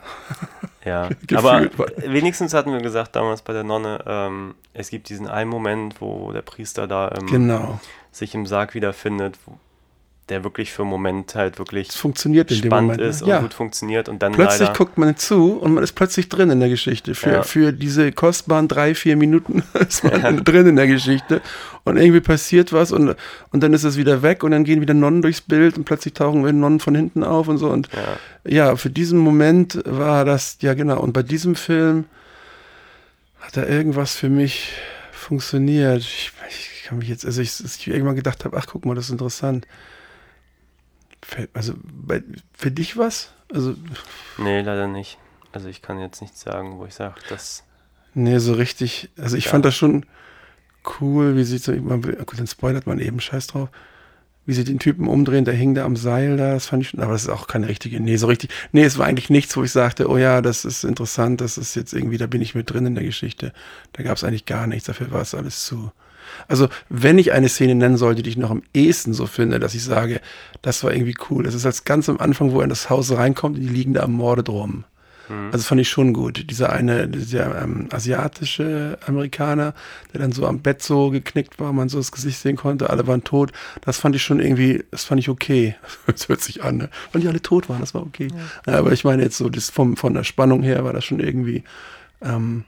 [0.86, 1.10] ja.
[1.36, 6.00] Aber wenigstens hatten wir gesagt damals bei der Nonne, ähm, es gibt diesen einen Moment,
[6.02, 7.80] wo der Priester da ähm, Genau.
[8.12, 9.58] sich im Sarg wiederfindet, wo,
[10.30, 13.00] der wirklich für einen Moment halt wirklich Es funktioniert spannend Moment.
[13.02, 13.08] ne?
[13.08, 13.40] ist und ja.
[13.40, 16.70] gut funktioniert und dann Plötzlich guckt man zu und man ist plötzlich drin in der
[16.70, 17.16] Geschichte.
[17.16, 17.44] Für, Ja.
[17.44, 21.42] für diese kostbaren drei, vier Minuten ist man drin in der Geschichte
[21.86, 23.16] und irgendwie passiert was und,
[23.52, 26.14] und dann ist es wieder weg und dann gehen wieder Nonnen durchs Bild und plötzlich
[26.14, 27.70] tauchen wir Nonnen von hinten auf und so.
[27.70, 27.88] Und
[28.46, 32.06] ja, für diesen Moment war das, ja genau, und bei diesem Film
[33.40, 34.74] hat da irgendwas für mich
[35.12, 36.00] funktioniert.
[36.00, 39.06] Ich, ich kann mich jetzt, also ich, ich irgendwann gedacht habe, ach guck mal, das
[39.06, 39.66] ist interessant.
[41.54, 43.32] Also bei, für dich was?
[43.54, 43.76] Also
[44.38, 45.18] nee, leider nicht.
[45.52, 47.64] Also ich kann jetzt nicht sagen, wo ich sage, das
[48.14, 49.10] Nee, so richtig.
[49.18, 49.52] Also ich Ja.
[49.52, 50.06] fand das schon
[51.00, 53.70] cool, wie sie so, man, will- gut, dann spoilert man eben, scheiß drauf.
[54.46, 57.02] Wie sie den Typen umdrehen, der hing da am Seil da, das fand ich schon,
[57.02, 59.64] aber das ist auch keine richtige, nee, so richtig, nee, es war eigentlich nichts, wo
[59.64, 62.70] ich sagte, oh ja, das ist interessant, das ist jetzt irgendwie, da bin ich mit
[62.72, 63.52] drin in der Geschichte.
[63.92, 65.92] Da gab es eigentlich gar nichts, dafür war es alles zu.
[66.48, 69.76] Also, wenn ich eine Szene nennen sollte, die ich noch am ehesten so finde, dass
[69.76, 70.22] ich sage,
[70.62, 73.12] das war irgendwie cool, das ist als ganz am Anfang, wo er in das Haus
[73.12, 74.86] reinkommt und die liegen da ermordet rum.
[75.30, 76.50] Also das fand ich schon gut.
[76.50, 79.74] Dieser eine, dieser ähm, asiatische Amerikaner,
[80.14, 83.08] der dann so am Bett so geknickt war, man so das Gesicht sehen konnte, alle
[83.08, 83.52] waren tot.
[83.82, 85.76] Das fand ich schon irgendwie, das fand ich okay.
[86.08, 86.90] Das hört sich an, ne?
[87.12, 88.30] Weil die alle tot waren, das war okay.
[88.66, 91.20] Ja, aber ich meine jetzt so, das vom, von der Spannung her war das schon
[91.20, 91.64] irgendwie,
[92.22, 92.64] ähm,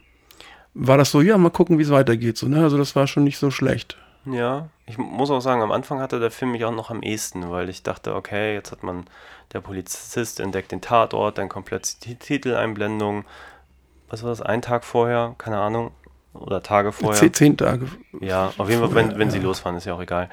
[0.73, 2.37] war das so, ja, mal gucken, wie es weitergeht.
[2.37, 2.63] So, ne?
[2.63, 3.97] Also das war schon nicht so schlecht.
[4.25, 7.49] Ja, ich muss auch sagen, am Anfang hatte der Film mich auch noch am ehesten,
[7.49, 9.05] weil ich dachte, okay, jetzt hat man,
[9.53, 13.25] der Polizist entdeckt den Tatort, dann plötzlich die Titeleinblendung.
[14.09, 15.35] Was war das, ein Tag vorher?
[15.37, 15.91] Keine Ahnung.
[16.33, 17.19] Oder Tage vorher.
[17.19, 17.87] Zehn, zehn Tage.
[18.19, 20.29] Ja, auf jeden Fall, wenn, wenn sie losfahren, ist ja auch egal.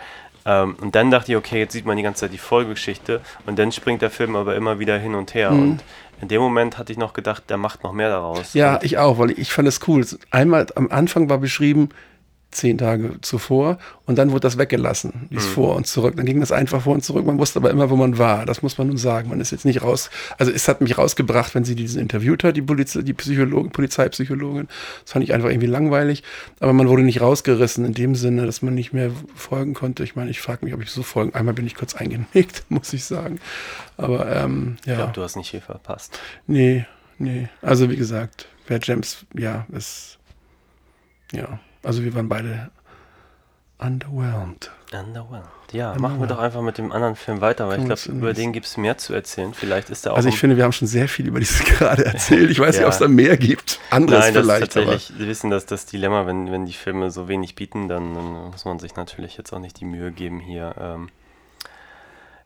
[0.46, 3.58] Ähm, und dann dachte ich, okay, jetzt sieht man die ganze Zeit die Folgegeschichte und
[3.58, 5.50] dann springt der Film aber immer wieder hin und her.
[5.50, 5.80] Und
[6.22, 8.54] in dem Moment hatte ich noch gedacht, der macht noch mehr daraus.
[8.54, 10.06] Ja, ich auch, weil ich fand es cool.
[10.30, 11.90] Einmal am Anfang war beschrieben,
[12.50, 16.16] zehn Tage zuvor und dann wurde das weggelassen, dieses vor und zurück.
[16.16, 17.26] Dann ging das einfach vor und zurück.
[17.26, 18.46] Man wusste aber immer, wo man war.
[18.46, 19.28] Das muss man nun sagen.
[19.28, 20.10] Man ist jetzt nicht raus.
[20.38, 24.68] Also es hat mich rausgebracht, wenn sie diesen interviewt hat, die, Poliz die Psychologin, Polizeipsychologin.
[25.02, 26.22] Das fand ich einfach irgendwie langweilig.
[26.60, 30.02] Aber man wurde nicht rausgerissen in dem Sinne, dass man nicht mehr folgen konnte.
[30.04, 31.34] Ich meine, ich frage mich, ob ich so folgen.
[31.34, 33.38] Einmal bin ich kurz eingenickt, muss ich sagen.
[33.96, 34.92] Aber ähm, ja.
[34.92, 36.18] ich glaube, du hast nicht viel verpasst.
[36.46, 36.86] Nee,
[37.18, 37.48] nee.
[37.60, 40.18] Also wie gesagt, wer James, ja, ist.
[41.32, 42.70] Ja, also wir waren beide
[43.78, 44.70] underwhelmed.
[44.92, 45.48] Underwhelmed.
[45.72, 48.18] Ja, machen wir doch einfach mit dem anderen Film weiter, weil ich Kommen wir glaube,
[48.18, 49.52] über den gibt es mehr zu erzählen.
[49.52, 50.16] Vielleicht ist er auch.
[50.16, 52.50] Also ich finde, wir haben schon sehr viel über dieses gerade erzählt.
[52.50, 52.86] Ich weiß nicht, Ja.
[52.86, 53.80] ob es da mehr gibt.
[53.90, 54.72] Anderes Nein, das ist vielleicht.
[54.72, 58.50] tatsächlich, Sie wissen, dass das Dilemma, wenn, wenn die Filme so wenig bieten, dann, dann
[58.50, 61.08] muss man sich natürlich jetzt auch nicht die Mühe geben, hier ähm,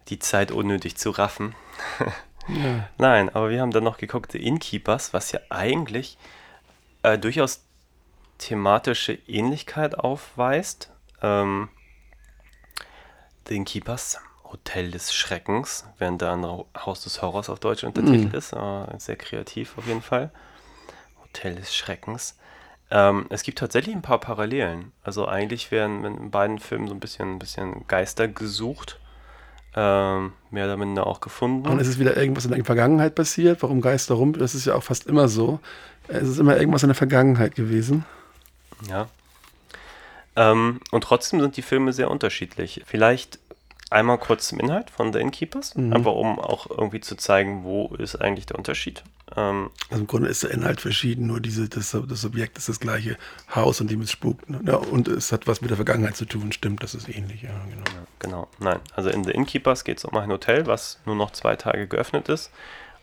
[0.08, 1.54] die Zeit unnötig zu raffen.
[1.98, 2.12] Aber,
[2.48, 2.88] ja.
[2.98, 6.16] Nein, aber wir haben dann noch geguckt, The Innkeepers, was ja eigentlich
[7.02, 7.64] äh, durchaus
[8.40, 10.90] thematische Ähnlichkeit aufweist.
[11.22, 11.68] Ähm,
[13.46, 18.52] The Innkeepers, Hotel des Schreckens, während der andere Haus des Horrors auf Deutsch untertitelt ist.
[18.52, 20.30] Äh, sehr kreativ auf jeden Fall.
[21.22, 22.38] Hotel des Schreckens.
[22.90, 24.92] Ähm, es gibt tatsächlich ein paar Parallelen.
[25.04, 28.98] Also eigentlich werden in beiden Filmen so ein bisschen, ein bisschen Geister gesucht.
[29.76, 31.68] Ähm, mehr oder minder auch gefunden.
[31.68, 33.62] Und es ist wieder irgendwas in der Vergangenheit passiert.
[33.62, 34.32] Warum Geister rum?
[34.32, 35.60] Das ist ja auch fast immer so.
[36.08, 38.04] Es ist immer irgendwas in der Vergangenheit gewesen.
[38.88, 39.08] Ja.
[40.36, 42.82] Ähm, und trotzdem sind die Filme sehr unterschiedlich.
[42.86, 43.38] Vielleicht
[43.90, 48.14] einmal kurz zum Inhalt von The Innkeepers, einfach um auch irgendwie zu zeigen, wo ist
[48.16, 49.02] eigentlich der Unterschied.
[49.36, 52.78] Ähm, Also im Grunde ist der Inhalt verschieden, nur diese, das, das Objekt ist das
[52.78, 53.16] gleiche
[53.52, 54.48] Haus, in dem es spukt.
[54.48, 54.60] Ne?
[54.64, 57.50] Ja, und es hat was mit der Vergangenheit zu tun, stimmt, das ist ähnlich, ja,
[57.68, 58.06] genau.
[58.20, 58.78] genau, nein.
[58.94, 62.28] Also in The Innkeepers geht es um ein Hotel, was nur noch zwei Tage geöffnet
[62.28, 62.50] ist.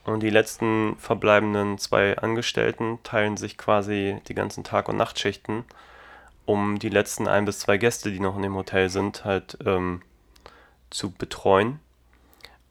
[0.08, 5.66] Und die letzten verbleibenden zwei Angestellten teilen sich quasi die ganzen Tag- und Nachtschichten,
[6.46, 10.02] um die letzten ein bis zwei Gäste, die noch in dem Hotel sind, halt ähm,
[10.90, 11.82] zu betreuen.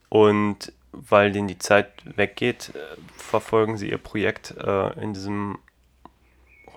[0.09, 2.79] Und weil denen die Zeit weggeht, äh,
[3.15, 5.59] verfolgen sie ihr Projekt äh, in diesem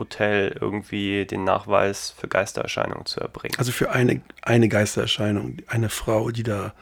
[0.00, 3.54] Hotel irgendwie den Nachweis für Geistererscheinungen zu erbringen.
[3.58, 6.72] Also für eine, eine Geistererscheinung, eine Frau, die da,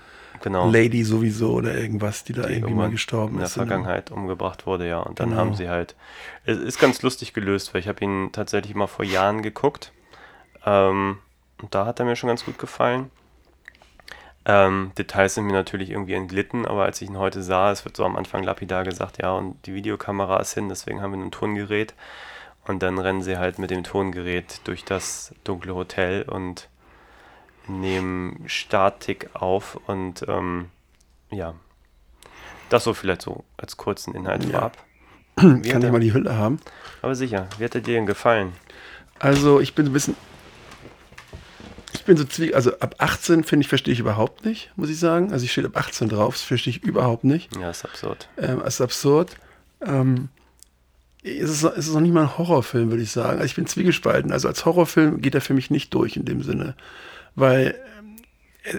[0.43, 0.71] genau.
[0.71, 3.57] Lady sowieso oder irgendwas, die da die irgendwie mal gestorben in der ist.
[3.57, 5.01] in einem- Vergangenheit umgebracht wurde, ja.
[5.01, 5.41] Und dann Genau.
[5.43, 5.95] haben sie halt.
[6.47, 9.93] Es ist ganz lustig gelöst, weil ich habe ihn tatsächlich mal vor Jahren geguckt.
[10.65, 11.19] Ähm,
[11.61, 13.11] und da hat er mir schon ganz gut gefallen.
[14.45, 17.97] Ähm, Details sind mir natürlich irgendwie entglitten, aber als ich ihn heute sah, es wird
[17.97, 21.31] so am Anfang lapidar gesagt, ja, und die Videokamera ist hin, deswegen haben wir ein
[21.31, 21.95] Tongerät.
[22.69, 26.69] Und dann rennen sie halt mit dem Tongerät durch das dunkle Hotel und
[27.67, 30.67] nehmen Statik auf und ähm,
[31.31, 31.55] ja,
[32.69, 34.51] das so vielleicht so als kurzen Inhalt Ja.
[34.51, 34.77] vorab.
[35.37, 36.61] Kann ich mal die Hülle haben?
[37.03, 38.53] aber sicher, wie hat er dir denn gefallen?
[39.19, 40.17] Also ich bin ein bisschen.
[41.95, 44.99] Ich bin so zwie also ab 18 finde ich, verstehe ich überhaupt nicht, muss ich
[44.99, 45.33] sagen.
[45.33, 47.55] Also ich stehe ab 18 drauf, das verstehe ich überhaupt nicht.
[47.57, 48.29] Ja, ist absurd.
[48.39, 49.37] Ähm, es ist absurd.
[49.85, 50.29] Ähm,
[51.23, 53.39] es ist, es ist noch nicht mal ein Horrorfilm, würde ich sagen.
[53.39, 54.33] Also ich bin zwiegespalten.
[54.33, 56.75] Also als Horrorfilm geht er für mich nicht durch in dem Sinne.
[57.35, 58.17] Weil ähm,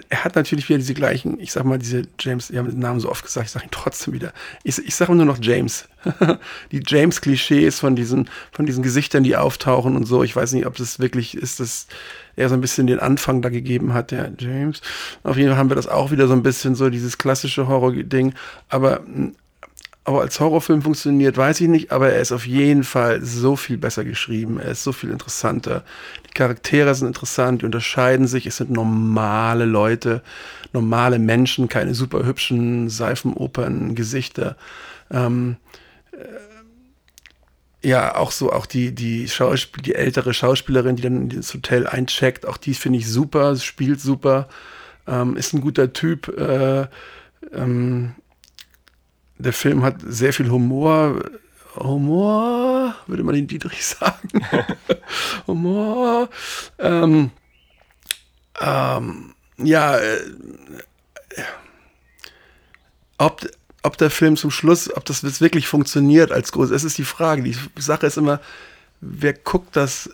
[0.08, 2.98] er, hat natürlich wieder diese gleichen, ich sag mal, diese James, ich habe den Namen
[2.98, 4.32] so oft gesagt, ich sage ihn trotzdem wieder.
[4.62, 5.86] Ich, ich sage nur noch James.
[6.72, 10.22] die James-Klischees von diesen, von diesen Gesichtern, die auftauchen und so.
[10.22, 11.88] Ich weiß nicht, ob das wirklich ist, dass
[12.36, 14.80] er so ein bisschen den Anfang da gegeben hat, der James.
[15.24, 18.32] Auf jeden Fall haben wir das auch wieder so ein bisschen so, dieses klassische Horror-Ding.
[18.70, 19.02] Aber
[20.10, 23.78] aber als Horrorfilm funktioniert, weiß ich nicht, aber er ist auf jeden Fall so viel
[23.78, 24.58] besser geschrieben.
[24.58, 25.84] Er ist so viel interessanter.
[26.26, 28.44] Die Charaktere sind interessant, die unterscheiden sich.
[28.44, 30.22] Es sind normale Leute,
[30.72, 34.56] normale Menschen, keine super hübschen Seifenopern-Gesichter.
[35.12, 35.58] Ähm,
[36.10, 41.86] äh, ja, auch so, auch die, die, Schauspiel die ältere Schauspielerin, die dann ins Hotel
[41.86, 44.48] eincheckt, auch die finde ich super, spielt super,
[45.06, 46.36] ähm, ist ein guter Typ.
[46.36, 46.88] Äh,
[47.52, 48.16] ähm,
[49.40, 51.22] der Film hat sehr viel Humor.
[51.76, 54.28] Humor, würde man den Dietrich sagen.
[55.46, 56.28] Humor.
[56.78, 57.30] Ähm,
[58.60, 60.20] ähm, ja, äh,
[63.18, 63.46] ob,
[63.82, 67.42] ob der Film zum Schluss, ob das wirklich funktioniert als groß, es ist die Frage.
[67.42, 68.40] Die Sache ist immer,
[69.00, 70.10] wer guckt das,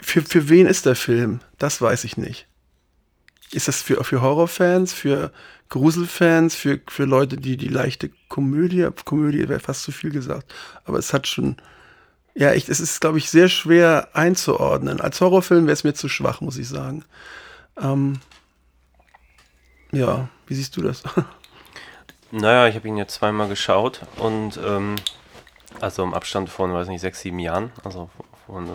[0.00, 1.40] für, für wen ist der Film?
[1.58, 2.46] Das weiß ich nicht.
[3.52, 5.32] Ist das für, für Horrorfans, für
[5.68, 10.52] Gruselfans, für, für Leute, die die leichte Komödie, Komödie wäre fast zu viel gesagt,
[10.84, 11.56] aber es hat schon,
[12.34, 15.00] ja, ich, es ist, glaube ich, sehr schwer einzuordnen.
[15.00, 17.04] Als Horrorfilm wäre es mir zu schwach, muss ich sagen.
[17.80, 18.20] Ähm,
[19.92, 21.02] ja, wie siehst du das?
[22.32, 24.94] Naja, ich habe ihn jetzt zweimal geschaut und ähm,
[25.80, 27.72] also im Abstand von, weiß nicht, sechs, sieben Jahren.
[27.82, 28.08] Also
[28.46, 28.68] von,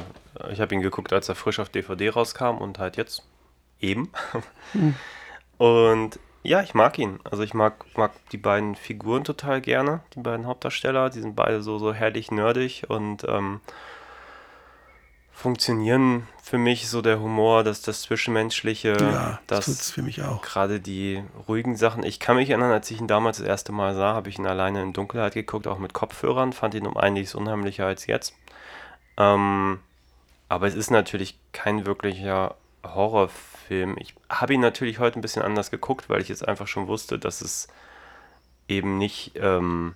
[0.51, 3.23] ich habe ihn geguckt, als er frisch auf DVD rauskam und halt jetzt
[3.79, 4.11] eben.
[4.73, 4.95] Hm.
[5.57, 7.19] Und ja, ich mag ihn.
[7.23, 11.09] Also ich mag, mag die beiden Figuren total gerne, die beiden Hauptdarsteller.
[11.09, 13.61] Die sind beide so, so herrlich nerdig und ähm,
[15.31, 20.43] funktionieren für mich so der Humor, dass das Zwischenmenschliche, ja, das, das für mich auch.
[20.43, 22.03] Gerade die ruhigen Sachen.
[22.03, 24.45] Ich kann mich erinnern, als ich ihn damals das erste Mal sah, habe ich ihn
[24.45, 28.35] alleine in Dunkelheit geguckt, auch mit Kopfhörern, fand ihn um einiges unheimlicher als jetzt.
[29.17, 29.79] Ähm,
[30.47, 33.95] aber es ist natürlich kein wirklicher Horrorfilm Film.
[33.99, 37.19] Ich habe ihn natürlich heute ein bisschen anders geguckt, weil ich jetzt einfach schon wusste,
[37.19, 37.67] dass es
[38.67, 39.95] eben nicht ähm,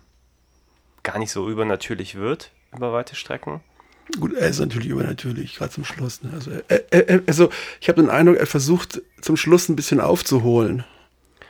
[1.04, 3.62] gar nicht so übernatürlich wird über weite Strecken.
[4.20, 6.24] Gut, er ist natürlich übernatürlich, gerade zum Schluss.
[6.24, 6.32] Ne?
[6.34, 10.84] Also, er, er, also ich habe den Eindruck, er versucht zum Schluss ein bisschen aufzuholen,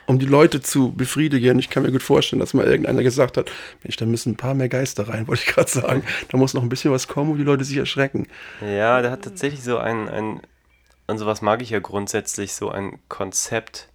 [0.06, 1.58] um die Leute zu befriedigen.
[1.58, 3.50] Ich kann mir gut vorstellen, dass mal irgendeiner gesagt hat,
[3.82, 6.04] Mensch, da müssen ein paar mehr Geister rein, wollte ich gerade sagen.
[6.28, 8.26] Da muss noch ein bisschen was kommen, wo die Leute sich erschrecken.
[8.60, 10.40] Ja, der hat tatsächlich so ein, ein
[11.10, 13.88] und sowas mag ich ja grundsätzlich, so ein Konzept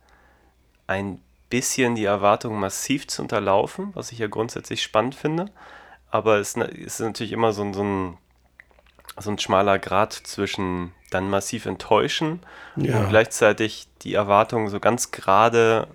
[0.87, 5.45] ein bisschen die Erwartungen massiv zu unterlaufen, was ich ja grundsätzlich spannend finde.
[6.09, 8.17] Aber es ist natürlich immer so ein, so ein,
[9.17, 12.41] so ein schmaler Grad zwischen dann massiv enttäuschen
[12.75, 12.99] ja.
[12.99, 15.87] und gleichzeitig die Erwartungen so ganz gerade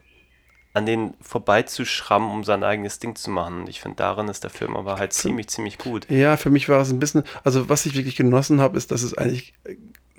[0.73, 3.63] an denen vorbeizuschrammen, um sein eigenes Ding zu machen.
[3.63, 6.09] Und ich finde, darin ist der Film aber halt ziemlich, ziemlich gut.
[6.09, 9.03] Ja, für mich war es ein bisschen, also was ich wirklich genossen habe, ist, dass
[9.03, 9.53] es eigentlich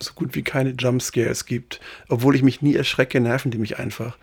[0.02, 1.80] so gut wie keine Jumpscares gibt.
[2.10, 4.18] Obwohl ich mich nie erschrecke, nerven die mich einfach.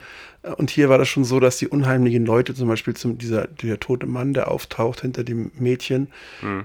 [0.57, 3.81] Und hier war das schon so, dass die unheimlichen Leute, zum Beispiel zum, dieser, der
[3.81, 6.09] tote Mann, der auftaucht hinter dem Mädchen,
[6.43, 6.65] mhm.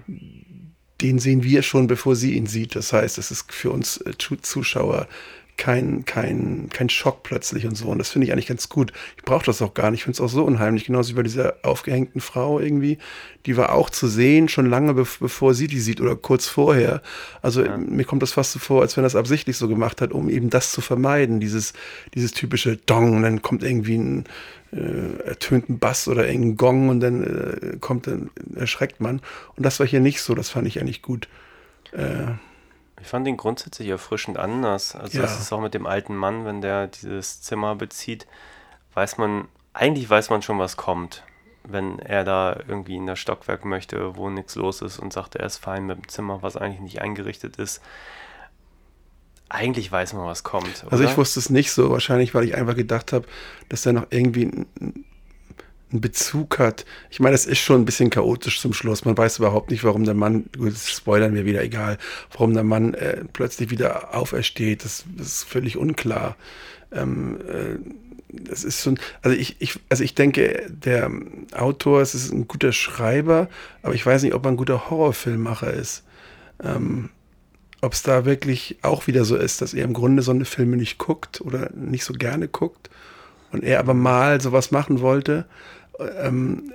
[1.01, 2.75] den sehen wir schon, bevor sie ihn sieht.
[2.75, 5.07] Das heißt, es ist für uns äh, Zuschauer
[5.57, 7.87] kein, kein, kein Schock plötzlich und so.
[7.87, 8.91] Und das finde ich eigentlich ganz gut.
[9.17, 9.99] Ich brauche das auch gar nicht.
[9.99, 10.85] Ich finde es auch so unheimlich.
[10.85, 12.97] Genauso wie bei dieser aufgehängten Frau irgendwie.
[13.45, 17.01] Die war auch zu sehen, schon lange be bevor sie die sieht oder kurz vorher.
[17.41, 17.77] Also ja.
[17.77, 20.49] mir kommt das fast so vor, als wenn das absichtlich so gemacht hat, um eben
[20.49, 21.39] das zu vermeiden.
[21.39, 21.73] Dieses,
[22.13, 23.15] dieses typische Dong.
[23.17, 24.23] Und dann kommt irgendwie ein
[24.71, 29.21] äh, ertönten Bass oder irgendein Gong und dann äh, kommt, dann erschreckt man.
[29.55, 30.33] Und das war hier nicht so.
[30.33, 31.27] Das fand ich eigentlich gut.
[31.91, 32.33] Äh,
[33.03, 34.95] ich fand ihn grundsätzlich erfrischend anders.
[34.95, 35.23] Also ja.
[35.23, 38.25] das ist auch mit dem alten Mann, wenn der dieses Zimmer bezieht,
[38.93, 41.23] weiß man, eigentlich weiß man schon, was kommt.
[41.65, 45.45] Wenn er da irgendwie in das Stockwerk möchte, wo nichts los ist und sagt, er
[45.45, 47.81] ist fein mit dem Zimmer, was eigentlich nicht eingerichtet ist.
[49.49, 50.83] Eigentlich weiß man, was kommt.
[50.85, 50.93] Oder?
[50.93, 53.27] Also ich wusste es nicht so, wahrscheinlich, weil ich einfach gedacht habe,
[53.67, 54.65] dass er noch irgendwie
[55.93, 56.85] einen Bezug hat.
[57.09, 59.05] Ich meine, es ist schon ein bisschen chaotisch zum Schluss.
[59.05, 61.97] Man weiß überhaupt nicht, warum der Mann, gut, das spoilern wir wieder, egal,
[62.31, 64.83] warum der Mann äh, plötzlich wieder aufersteht.
[64.83, 66.35] Das, das ist völlig unklar.
[66.91, 67.77] Ähm, äh,
[68.29, 71.11] das ist so also ich, ich, also ich denke, der
[71.53, 73.47] Autor, es ist ein guter Schreiber,
[73.83, 76.03] aber ich weiß nicht, ob er ein guter Horrorfilmmacher ist.
[76.63, 77.09] Ähm,
[77.81, 80.77] ob es da wirklich auch wieder so ist, dass er im Grunde so eine Filme
[80.77, 82.89] nicht guckt oder nicht so gerne guckt
[83.51, 85.45] und er aber mal sowas machen wollte.
[85.99, 86.71] Ähm,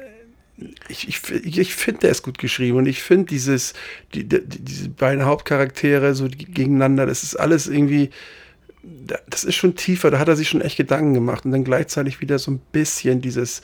[0.88, 3.74] ich, ich, ich finde, der ist gut geschrieben und ich finde dieses,
[4.14, 8.10] die, die, diese beiden Hauptcharaktere so gegeneinander, das ist alles irgendwie,
[9.28, 12.20] das ist schon tiefer, da hat er sich schon echt Gedanken gemacht und dann gleichzeitig
[12.20, 13.62] wieder so ein bisschen dieses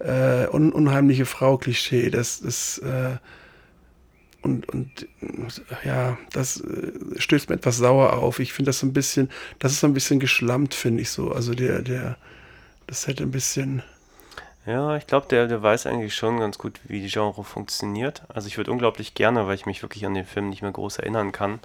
[0.00, 3.16] äh, un, unheimliche Frau-Klischee, das, das äh,
[4.42, 5.06] und, und
[5.84, 8.38] ja, das äh, stößt mir etwas sauer auf.
[8.38, 11.32] Ich finde das so ein bisschen, das ist so ein bisschen geschlammt, finde ich so.
[11.32, 12.16] Also der, der,
[12.86, 13.82] das hätte ein bisschen.
[14.66, 18.22] Ja, ich glaube, der, der weiß eigentlich schon ganz gut, wie die Genre funktioniert.
[18.28, 20.98] Also ich würde unglaublich gerne, weil ich mich wirklich an den Film nicht mehr groß
[20.98, 21.60] erinnern kann,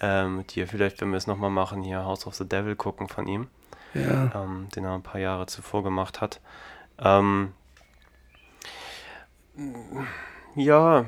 [0.00, 3.26] ähm, dir vielleicht, wenn wir es nochmal machen, hier House of the Devil gucken von
[3.26, 3.48] ihm.
[3.94, 4.32] Ja.
[4.34, 6.40] Ähm, den er ein paar Jahre zuvor gemacht hat.
[6.98, 7.54] Ähm,
[10.56, 11.06] ja,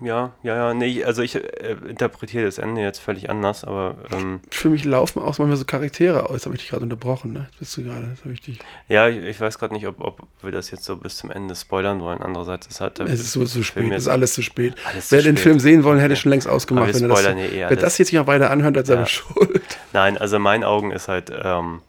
[0.00, 3.96] ja, ja, ja, nee, also ich äh, interpretiere das Ende jetzt völlig anders, aber.
[4.12, 6.44] Ähm, Für mich laufen auch manchmal so Charaktere aus.
[6.46, 7.46] Habe ich dich gerade unterbrochen, ne?
[7.50, 8.58] Jetzt bist du gerade, das habe ich dich.
[8.88, 11.54] Ja, ich, ich weiß gerade nicht, ob, ob wir das jetzt so bis zum Ende
[11.54, 12.20] spoilern wollen.
[12.22, 13.00] Andererseits ist halt.
[13.00, 14.74] Es ist so zu spät, es ist alles zu spät.
[14.84, 15.42] Alles Wer zu den spät.
[15.44, 16.20] Film sehen wollen, hätte Ja.
[16.20, 16.92] schon längst ausgemacht.
[16.94, 17.80] Wenn das, ja eh wer alles.
[17.80, 19.08] das jetzt nicht noch weiter anhört, hat selber Ja.
[19.08, 19.62] Schuld.
[19.92, 21.80] Nein, also in meinen Augen ist halt ähm,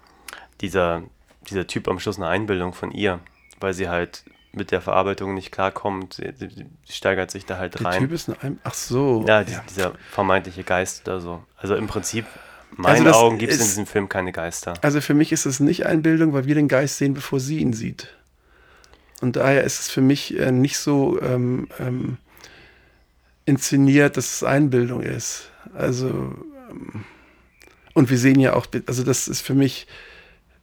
[0.62, 1.04] dieser,
[1.50, 3.20] dieser Typ am Schluss eine Einbildung von ihr,
[3.60, 6.22] weil sie halt mit der Verarbeitung nicht klarkommt.
[6.90, 8.00] Steigert sich da halt Der rein.
[8.00, 8.60] Typ ist ein.
[8.64, 9.24] Ach so.
[9.28, 11.44] ja, die, dieser vermeintliche Geist oder so.
[11.58, 12.26] Also im Prinzip,
[12.76, 14.74] in meinen das Augen gibt es in diesem Film keine Geister.
[14.82, 17.74] Also für mich ist es nicht Einbildung, weil wir den Geist sehen, bevor sie ihn
[17.74, 18.16] sieht.
[19.22, 22.18] Und daher ist es für mich äh, nicht so ähm, ähm,
[23.46, 25.50] inszeniert, dass es Einbildung ist.
[25.74, 26.36] Also
[26.70, 27.06] ähm,
[27.98, 29.88] und wir sehen ja auch, also das ist für mich,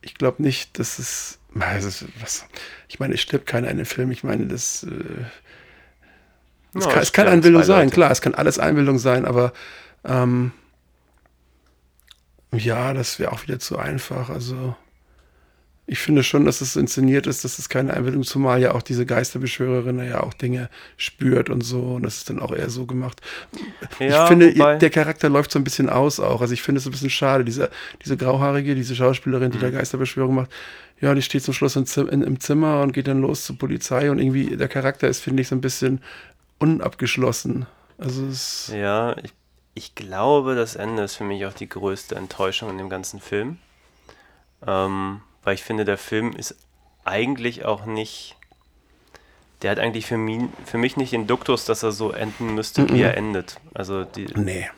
[0.03, 2.47] ich glaube nicht, dass es, was,
[2.89, 4.11] ich meine, es stirbt keiner in dem Film.
[4.11, 5.25] Ich meine, das, äh,
[6.77, 7.91] es Ja, kann, es kann Einbildung sein, Leute.
[7.91, 9.53] klar, es kann alles Einbildung sein, aber
[10.05, 10.53] ähm,
[12.53, 14.31] ja, das wäre auch wieder zu einfach.
[14.31, 14.77] Also
[15.87, 19.05] ich finde schon, dass es inszeniert ist, dass es keine Einbildung, zumal ja auch diese
[19.05, 21.81] Geisterbeschwörerin ja auch Dinge spürt und so.
[21.97, 23.21] Und das ist dann auch eher so gemacht.
[23.99, 26.41] Ja, ich finde, wobei- der Charakter läuft so ein bisschen aus auch.
[26.41, 27.45] Also ich finde es ein bisschen schade.
[27.45, 27.71] Diese,
[28.03, 29.73] diese grauhaarige, diese Schauspielerin, die da Mhm.
[29.73, 30.51] Geisterbeschwörung macht,
[31.01, 33.59] ja, die steht zum Schluss im, Zim in, im Zimmer und geht dann los zur
[33.59, 36.01] Polizei und irgendwie der Charakter ist, finde ich, so ein bisschen
[36.59, 37.67] unabgeschlossen.
[37.99, 39.33] Also es Ja, ich,
[39.75, 43.59] ich glaube, das Ende ist für mich auch die größte Enttäuschung in dem ganzen Film.
[44.67, 46.57] Ähm, weil ich finde, der Film ist
[47.05, 48.37] eigentlich auch nicht.
[49.63, 52.89] Der hat eigentlich für mich, für mich nicht den Duktus, dass er so enden müsste,
[52.91, 53.57] wie er endet.
[53.73, 54.69] Also die, nee.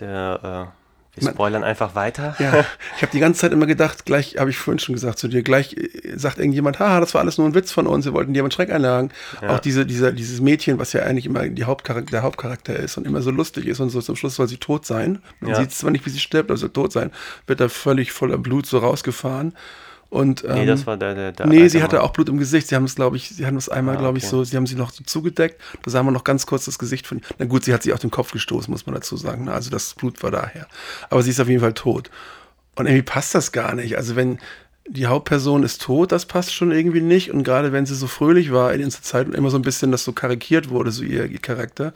[0.00, 0.40] der,
[0.72, 0.80] äh,
[1.16, 2.34] wir Man- spoilern einfach weiter.
[2.38, 2.64] Ja,
[2.96, 5.42] ich habe die ganze Zeit immer gedacht, gleich habe ich vorhin schon gesagt zu dir,
[5.42, 8.32] gleich äh, sagt irgendjemand, haha, das war alles nur ein Witz von uns, wir wollten
[8.34, 9.10] dir aber einen Schreck einlagen.
[9.42, 9.54] Ja.
[9.54, 13.06] Auch diese, dieser, dieses Mädchen, was ja eigentlich immer die Hauptcharakter, der Hauptcharakter ist und
[13.06, 15.22] immer so lustig ist und so zum Schluss soll sie tot sein.
[15.40, 15.56] Man Ja.
[15.60, 17.12] sieht zwar nicht, wie sie stirbt, aber sie soll tot sein,
[17.46, 19.54] wird da völlig voller Blut so rausgefahren.
[20.10, 22.68] Und, ähm, Nee, das war der, der, der nee, sie hatte auch Blut im Gesicht.
[22.68, 24.66] Sie haben es, glaube ich, sie haben es einmal, Ah, glaube ich, so, sie haben
[24.66, 25.60] sie noch so zugedeckt.
[25.82, 27.24] Da sah man noch ganz kurz das Gesicht von ihr.
[27.38, 29.44] Na gut, sie hat sich auf den Kopf gestoßen, muss man dazu sagen.
[29.46, 29.52] ne?
[29.52, 30.68] Also das Blut war daher.
[31.10, 32.10] Aber sie ist auf jeden Fall tot.
[32.76, 33.96] Und irgendwie passt das gar nicht.
[33.96, 34.38] Also wenn
[34.86, 37.30] die Hauptperson ist tot, das passt schon irgendwie nicht.
[37.32, 39.90] Und gerade wenn sie so fröhlich war in dieser Zeit und immer so ein bisschen
[39.90, 41.92] das so karikiert wurde, so ihr, ihr Charakter.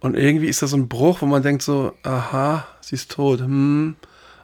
[0.00, 3.40] Und irgendwie ist das so ein Bruch, wo man denkt so, aha, sie ist tot.
[3.40, 3.96] Hm.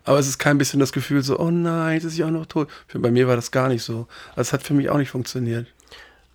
[0.05, 2.47] Aber es ist kein bisschen das Gefühl so, oh nein, jetzt ist sie auch noch
[2.47, 2.69] tot.
[2.87, 4.07] Für, bei mir war das gar nicht so.
[4.31, 5.67] Also es hat für mich auch nicht funktioniert.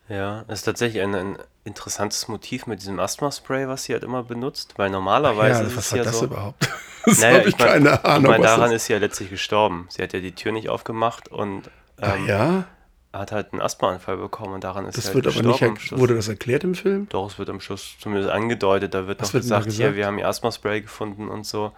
[0.10, 4.23] Ja, es ist tatsächlich ein, ein interessantes Motiv mit diesem Asthma-Spray, was sie halt immer
[4.23, 6.26] benutzt, weil normalerweise ja, ist was es war ja das so.
[6.26, 6.69] überhaupt?
[7.06, 8.23] Das Naja, habe ich, mein- keine Ahnung.
[8.23, 9.88] Ich meine, daran ist sie ja letztlich gestorben.
[9.89, 11.63] Sie hat ja die Tür nicht aufgemacht und
[12.02, 12.63] ähm, ja,
[13.12, 15.71] hat halt einen Asthmaanfall bekommen und daran ist das sie wird halt aber nicht, gestorben.
[15.71, 15.99] am er- Schluss.
[15.99, 17.08] wurde das erklärt im Film?
[17.10, 18.93] Doch, es wird am Schluss zumindest angedeutet.
[18.93, 19.95] Da wird Was noch wird da gesagt, hier, gesagt?
[19.97, 21.73] wir haben ihr Asthma-Spray gefunden und so.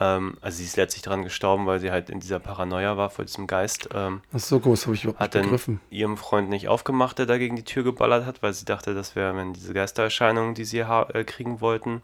[0.00, 3.24] Ähm, also sie ist letztlich daran gestorben, weil sie halt in dieser Paranoia war vor
[3.24, 3.90] diesem Geist.
[3.94, 5.80] Ähm, Ach so, guck, das habe ich überhaupt hat nicht begriffen.
[5.90, 9.14] ihrem Freund nicht aufgemacht, der da gegen die Tür geballert hat, weil sie dachte, das
[9.14, 12.00] wären diese Geistererscheinungen, die sie äh, kriegen wollten.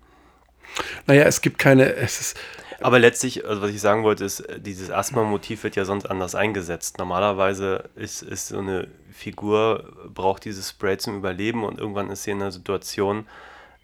[1.07, 2.39] Naja, es gibt keine, es ist,
[2.81, 6.35] Aber letztlich, also was ich sagen wollte, ist, äh, dieses Asthma-Motiv wird ja sonst anders
[6.35, 6.99] eingesetzt.
[6.99, 12.33] Normalerweise ist, ist so eine Figur, braucht dieses Spray zum Überleben und irgendwann ist sie
[12.33, 13.27] in einer Situation,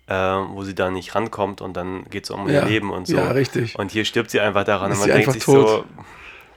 [0.09, 3.07] äh, wo sie da nicht rankommt und dann geht es um Ja, ihr Leben und
[3.07, 3.17] so.
[3.17, 3.79] ja, richtig.
[3.79, 5.85] Und hier stirbt sie einfach daran Ist und sie man denkt einfach sich tot.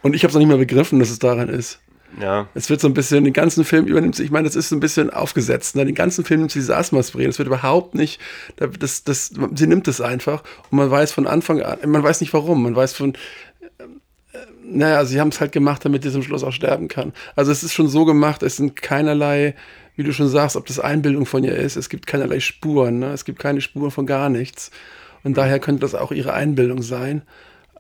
[0.02, 1.80] und ich habe es noch nicht mal begriffen, dass es daran ist.
[2.18, 4.56] so, ja, Es wird so ein bisschen, den ganzen Film übernimmt sie, ich meine, das
[4.56, 5.76] ist so ein bisschen aufgesetzt.
[5.76, 5.86] Ne?
[5.86, 7.26] Den ganzen Film nimmt sie dieses Asthma-Spray.
[7.26, 8.20] Das wird überhaupt nicht,
[8.58, 12.34] das, das, sie nimmt es einfach und man weiß von Anfang an, man weiß nicht
[12.34, 13.14] warum, man weiß von,
[13.78, 13.88] äh,
[14.64, 17.14] naja, sie haben es halt gemacht, damit sie zum Schluss auch sterben kann.
[17.36, 19.56] Also es ist schon so gemacht, es sind keinerlei,
[19.96, 23.12] wie du schon sagst, ob das Einbildung von ihr ist, es gibt keinerlei Spuren, ne?
[23.12, 24.72] es gibt keine Spuren von gar nichts.
[25.24, 27.24] Und daher könnte das auch ihre Einbildung sein.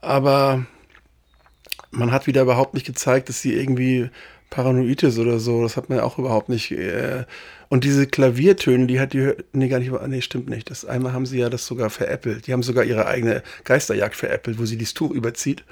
[0.01, 0.65] Aber
[1.91, 4.09] man hat wieder überhaupt nicht gezeigt, dass sie irgendwie
[4.49, 5.61] paranoid ist oder so.
[5.61, 6.71] Das hat man ja auch überhaupt nicht.
[6.71, 7.25] Äh,
[7.69, 10.69] und diese Klaviertöne, die hat die, nee, gar nicht, nee, stimmt nicht.
[10.69, 12.47] Das einmal haben sie ja das sogar veräppelt.
[12.47, 15.63] Die haben sogar ihre eigene Geisterjagd veräppelt, wo sie dieses Tuch überzieht.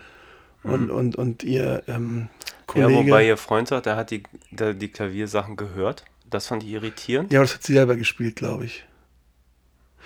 [0.63, 0.91] Und, mhm.
[0.91, 2.29] und, und ihr ähm,
[2.67, 2.91] Kollege.
[2.91, 6.05] Ja, wobei ihr Freund sagt, er hat die, der, die Klaviersachen gehört.
[6.33, 7.31] Das fand ich irritierend.
[7.31, 8.85] Ja, das hat sie selber gespielt, glaube ich.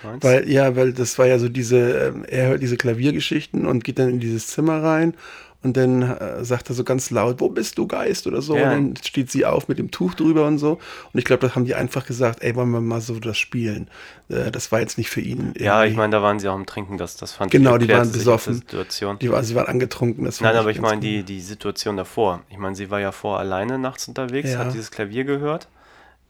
[0.02, 0.24] Meinst?
[0.24, 3.98] Weil, ja, weil das war ja so diese, ähm, er hört diese Klaviergeschichten und geht
[3.98, 5.14] dann in dieses Zimmer rein
[5.60, 8.56] und dann äh, sagt er so ganz laut, wo bist du, Geist oder so.
[8.56, 8.70] Ja.
[8.70, 10.78] Und dann steht sie auf mit dem Tuch drüber und so.
[11.12, 13.88] Und ich glaube, das haben die einfach gesagt, ey, wollen wir mal so das spielen.
[14.28, 15.38] Äh, das war jetzt nicht für ihn.
[15.38, 15.64] Irgendwie.
[15.64, 17.80] Ja, ich meine, da waren sie auch am Trinken, das, das fand genau, ich.
[17.80, 18.54] Genau, die waren besoffen.
[18.54, 19.18] Situation.
[19.18, 20.24] Die war, sie waren angetrunken.
[20.24, 22.42] Das Nein, aber ich meine die, die Situation davor.
[22.50, 24.58] Ich meine, sie war ja vor alleine nachts unterwegs, ja.
[24.58, 25.66] hat dieses Klavier gehört,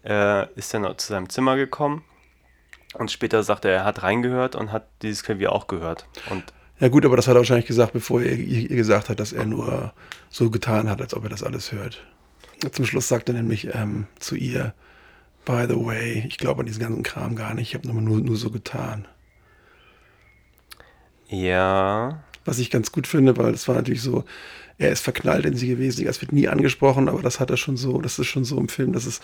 [0.05, 2.05] äh, ist dann zu seinem Zimmer gekommen.
[2.95, 6.07] Und später sagte er, er hat reingehört und hat dieses Klavier auch gehört.
[6.31, 6.45] Und
[6.81, 9.45] ja gut, aber das hat er wahrscheinlich gesagt, bevor er ihr gesagt hat, dass er
[9.45, 9.93] nur
[10.31, 12.05] so getan hat, als ob er das alles hört.
[12.73, 14.75] Zum Schluss sagt er nämlich ähm, zu ihr,
[15.45, 18.37] by the way, ich glaube an diesen ganzen Kram gar nicht, ich habe nur, nur
[18.37, 19.07] so getan.
[21.29, 22.23] Ja.
[22.45, 24.25] Was ich ganz gut finde, weil das war natürlich so,
[24.79, 27.77] er ist verknallt in sie gewesen, das wird nie angesprochen, aber das hat er schon
[27.77, 29.21] so, das ist schon so im Film, dass es,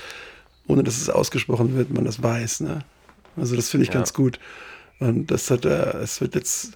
[0.66, 2.80] ohne dass es ausgesprochen wird, man das weiß, ne?
[3.36, 3.94] Also das finde ich ja.
[3.94, 4.38] ganz gut.
[5.00, 6.74] Und das hat er, es wird jetzt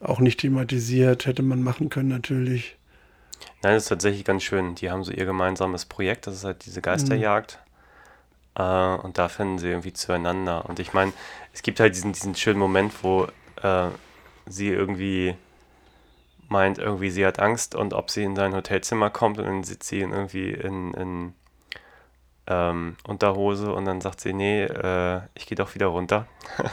[0.00, 2.76] auch nicht thematisiert, hätte man machen können natürlich.
[3.62, 4.74] Nein, das ist tatsächlich ganz schön.
[4.74, 7.58] Die haben so ihr gemeinsames Projekt, das ist halt diese Geisterjagd.
[8.56, 8.62] Mhm.
[8.62, 10.68] Äh, und da finden sie irgendwie zueinander.
[10.68, 11.12] Und ich meine,
[11.52, 13.26] es gibt halt diesen, diesen schönen Moment, wo
[13.62, 13.88] äh,
[14.46, 15.34] sie irgendwie
[16.48, 19.88] meint, irgendwie sie hat Angst und ob sie in sein Hotelzimmer kommt und dann sitzt
[19.88, 21.34] sie irgendwie in, in
[22.46, 26.26] ähm, Unterhose und dann sagt sie, nee, äh, ich gehe doch wieder runter.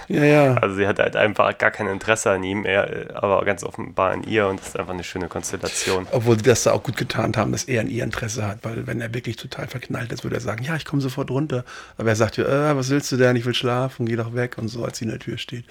[0.09, 0.55] Ja, ja.
[0.61, 4.23] Also sie hat halt einfach gar kein Interesse an ihm, er, aber ganz offenbar an
[4.23, 6.07] ihr und das ist einfach eine schöne Konstellation.
[6.11, 8.85] Obwohl sie das da auch gut getan haben, dass er an ihr Interesse hat, weil
[8.85, 11.63] wenn er wirklich total verknallt ist, würde er sagen, ja, ich komme sofort runter.
[11.97, 14.57] Aber er sagt ja, äh, was willst du denn, ich will schlafen, geh doch weg
[14.57, 15.65] und so, als sie in der Tür steht.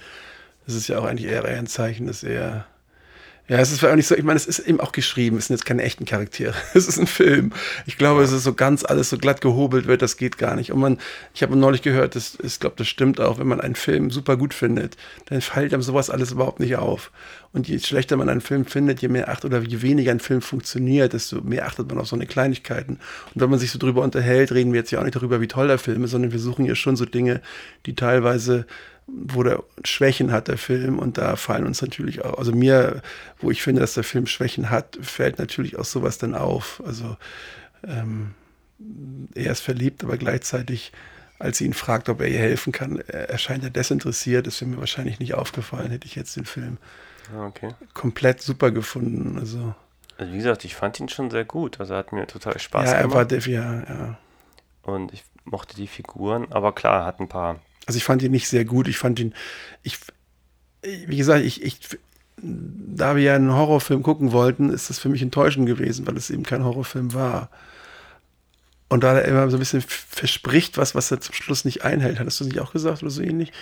[0.65, 2.65] Das ist ja auch eigentlich eher ein Zeichen, dass er
[3.47, 5.57] ja, es ist auch nicht so, ich meine, es ist eben auch geschrieben, es sind
[5.57, 6.53] jetzt keine echten Charaktere.
[6.73, 7.51] Es ist ein Film.
[7.85, 10.71] Ich glaube, es ist so ganz alles so glatt gehobelt wird, das geht gar nicht.
[10.71, 10.97] Und man,
[11.33, 14.37] ich habe neulich gehört, das, ich glaube, das stimmt auch, wenn man einen Film super
[14.37, 17.11] gut findet, dann fällt einem sowas alles überhaupt nicht auf.
[17.53, 20.41] Und je schlechter man einen Film findet, je mehr achtet oder je weniger ein Film
[20.41, 22.99] funktioniert, desto mehr achtet man auf so eine Kleinigkeiten.
[23.33, 25.47] Und wenn man sich so drüber unterhält, reden wir jetzt ja auch nicht darüber, wie
[25.47, 27.41] toll der Film ist, sondern wir suchen ja schon so Dinge,
[27.85, 28.65] die teilweise
[29.07, 30.99] wo der Schwächen hat, der Film.
[30.99, 33.01] Und da fallen uns natürlich auch, also mir,
[33.39, 36.81] wo ich finde, dass der Film Schwächen hat, fällt natürlich auch sowas dann auf.
[36.85, 37.17] Also
[37.85, 38.33] ähm,
[39.35, 40.91] er ist verliebt, aber gleichzeitig,
[41.39, 44.47] als sie ihn fragt, ob er ihr helfen kann, erscheint er desinteressiert.
[44.47, 46.77] Das wäre mir wahrscheinlich nicht aufgefallen, hätte ich jetzt den Film
[47.35, 47.69] ah, okay.
[47.93, 49.37] komplett super gefunden.
[49.39, 49.73] Also,
[50.17, 51.79] also wie gesagt, ich fand ihn schon sehr gut.
[51.79, 53.31] Also hat mir total Spaß ja, gemacht.
[53.31, 54.17] Er war, ja, ja.
[54.83, 58.47] Und ich mochte die Figuren, aber klar, hat ein paar also ich fand ihn nicht
[58.47, 58.87] sehr gut.
[58.87, 59.33] Ich fand ihn,
[59.83, 59.97] ich,
[60.81, 61.79] wie gesagt, ich, ich,
[62.37, 66.29] da wir ja einen Horrorfilm gucken wollten, ist das für mich enttäuschend gewesen, weil es
[66.29, 67.49] eben kein Horrorfilm war.
[68.91, 72.19] Und da er immer so ein bisschen verspricht, was, was er zum Schluss nicht einhält,
[72.19, 73.53] hattest du nicht auch gesagt oder so ähnlich?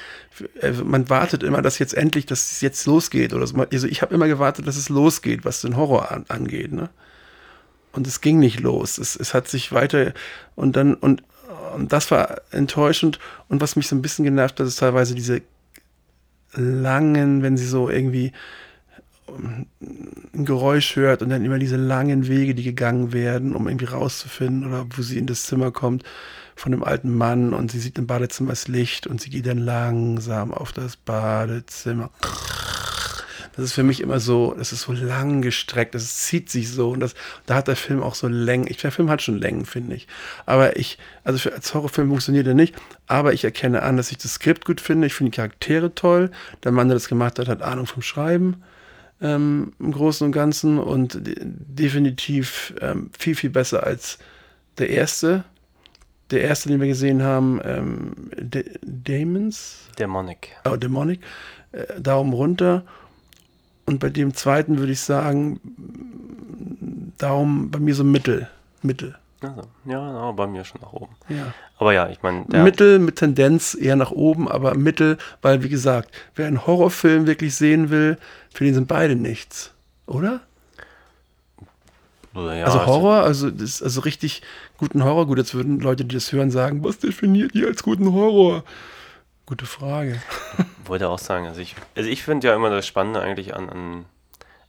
[0.60, 3.56] Also man wartet immer, dass jetzt endlich, dass es jetzt losgeht oder so.
[3.56, 6.90] Also ich habe immer gewartet, dass es losgeht, was den Horror an, angeht, ne?
[7.92, 8.98] Und es ging nicht los.
[8.98, 10.14] Es, es hat sich weiter
[10.56, 11.22] und dann, und
[11.74, 13.20] und das war enttäuschend.
[13.48, 15.42] Und was mich so ein bisschen genervt hat, ist teilweise diese
[16.54, 18.32] langen, wenn sie so irgendwie
[19.28, 19.66] ähm,
[20.34, 24.68] ein Geräusch hört und dann immer diese langen Wege, die gegangen werden, um irgendwie rauszufinden
[24.68, 26.04] oder wo sie in das Zimmer kommt
[26.56, 29.60] von dem alten Mann und sie sieht im Badezimmer das Licht und sie geht dann
[29.60, 32.10] langsam auf das Badezimmer.
[33.60, 36.92] Das ist für mich immer so, das ist so lang gestreckt, das zieht sich so
[36.92, 37.14] und das,
[37.46, 38.68] da hat der Film auch so Längen.
[38.70, 40.08] Ich, der Film hat schon Längen, finde ich.
[40.46, 42.76] Aber ich, also für, als Horrorfilm funktioniert er nicht,
[43.08, 45.08] aber ich erkenne an, dass ich das Skript gut finde.
[45.08, 46.32] Ich finde die Charaktere toll.
[46.64, 48.64] Der Mann, der das gemacht hat, hat Ahnung vom Schreiben.
[49.22, 54.18] Ähm, im Großen und Ganzen und definitiv ähm, viel, viel besser als
[54.78, 55.44] der erste.
[56.32, 58.14] Der erste, den wir gesehen haben, ähm,
[58.82, 59.90] Demons?
[59.98, 60.56] Demonic.
[60.64, 61.20] Oh, Demonic.
[61.72, 62.86] Äh, Daumen runter.
[63.90, 65.60] Und bei dem zweiten würde ich sagen,
[67.18, 68.48] darum bei mir so Mittel.
[68.84, 69.16] Mittel.
[69.42, 71.16] Also, ja, bei mir schon nach oben.
[71.28, 71.56] Ja.
[71.80, 72.46] Aber ja, ich meine.
[72.64, 77.56] Mittel mit Tendenz eher nach oben, aber Mittel, weil wie gesagt, wer einen Horrorfilm wirklich
[77.56, 78.20] sehen will,
[78.54, 79.72] für den sind beide nichts.
[80.06, 80.42] Oder?
[82.36, 84.44] Ja, also Horror, also, das, also richtig
[84.78, 85.26] guten Horror.
[85.26, 88.64] Gut, jetzt würden Leute, die das hören, sagen, was definiert ihr als guten Horror?
[89.50, 90.22] Gute Frage.
[90.86, 94.06] wollte auch sagen, also ich, also ich finde ja immer das Spannende eigentlich an, an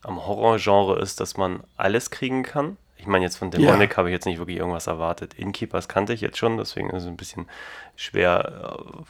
[0.03, 2.78] am Horrorgenre ist, dass man alles kriegen kann.
[2.97, 3.97] Ich meine, jetzt von Demonic Ja.
[3.99, 5.35] habe ich jetzt nicht wirklich irgendwas erwartet.
[5.35, 7.47] Innkeepers kannte ich jetzt schon, deswegen ist es ein bisschen
[7.95, 9.03] schwer äh,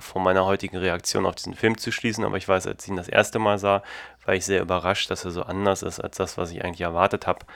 [0.00, 2.96] von meiner heutigen Reaktion auf diesen Film zu schließen, aber ich weiß, als ich ihn
[2.96, 3.84] das erste Mal sah,
[4.24, 7.28] war ich sehr überrascht, dass er so anders ist als das, was ich eigentlich erwartet
[7.28, 7.46] habe.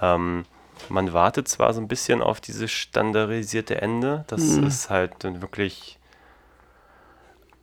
[0.00, 0.44] Ähm,
[0.88, 5.98] man wartet zwar so ein bisschen auf dieses standardisierte Ende, das ist halt dann wirklich,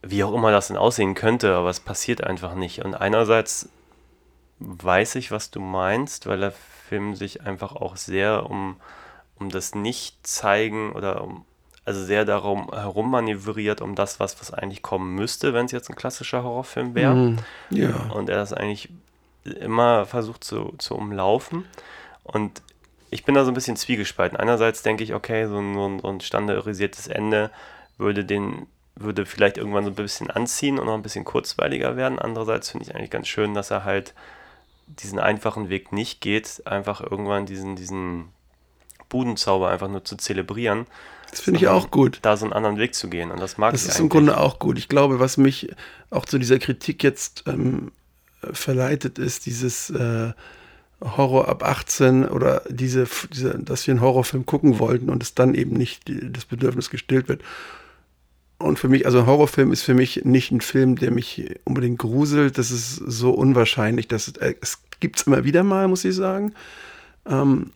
[0.02, 2.84] wie auch immer das denn aussehen könnte, aber es passiert einfach nicht.
[2.84, 3.70] Und einerseits
[4.60, 6.54] weiß ich, was du meinst, weil der
[6.88, 8.78] Film sich einfach auch sehr um,
[9.38, 11.46] um das Nicht-Zeigen oder um,
[11.84, 15.90] also sehr darum herum manövriert, um das, was, was eigentlich kommen müsste, wenn es jetzt
[15.90, 17.14] ein klassischer Horrorfilm wäre.
[17.14, 17.38] Mhm.
[17.70, 17.96] Ja.
[18.14, 18.90] Und er das eigentlich
[19.44, 21.66] immer versucht zu, zu umlaufen.
[22.24, 22.62] Und
[23.10, 24.38] ich bin da so ein bisschen zwiegespalten.
[24.38, 27.52] Einerseits denke ich, okay, so ein, so ein, so ein standardisiertes Ende
[27.98, 32.18] würde den würde vielleicht irgendwann so ein bisschen anziehen und noch ein bisschen kurzweiliger werden.
[32.18, 34.14] Andererseits finde ich eigentlich ganz schön, dass er halt
[34.88, 38.30] diesen einfachen Weg nicht geht, einfach irgendwann diesen, diesen
[39.10, 40.86] Budenzauber einfach nur zu zelebrieren.
[41.30, 42.20] Das finde ich auch gut.
[42.22, 43.32] Da so einen anderen Weg zu gehen.
[43.32, 44.04] Und das mag Das ich ist eigentlich.
[44.04, 44.78] im Grunde auch gut.
[44.78, 45.70] Ich glaube, was mich
[46.10, 47.92] auch zu dieser Kritik jetzt ähm,
[48.54, 50.32] verleitet, ist dieses äh,
[51.02, 55.54] Horror ab 18 oder diese, diese, dass wir einen Horrorfilm gucken wollten und es dann
[55.54, 57.42] eben nicht die, das Bedürfnis gestillt wird.
[58.58, 62.00] Und für mich, also ein Horrorfilm ist für mich nicht ein Film, der mich unbedingt
[62.00, 62.58] gruselt.
[62.58, 66.16] Das ist so unwahrscheinlich, dass es, äh, es gibt es immer wieder mal, muss ich
[66.16, 66.54] sagen.
[67.26, 67.72] Ähm,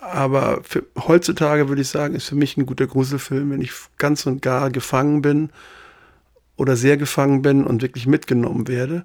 [0.00, 4.24] aber für, heutzutage würde ich sagen, ist für mich ein guter Gruselfilm, wenn ich ganz
[4.26, 5.50] und gar gefangen bin
[6.56, 9.04] oder sehr gefangen bin und wirklich mitgenommen werde.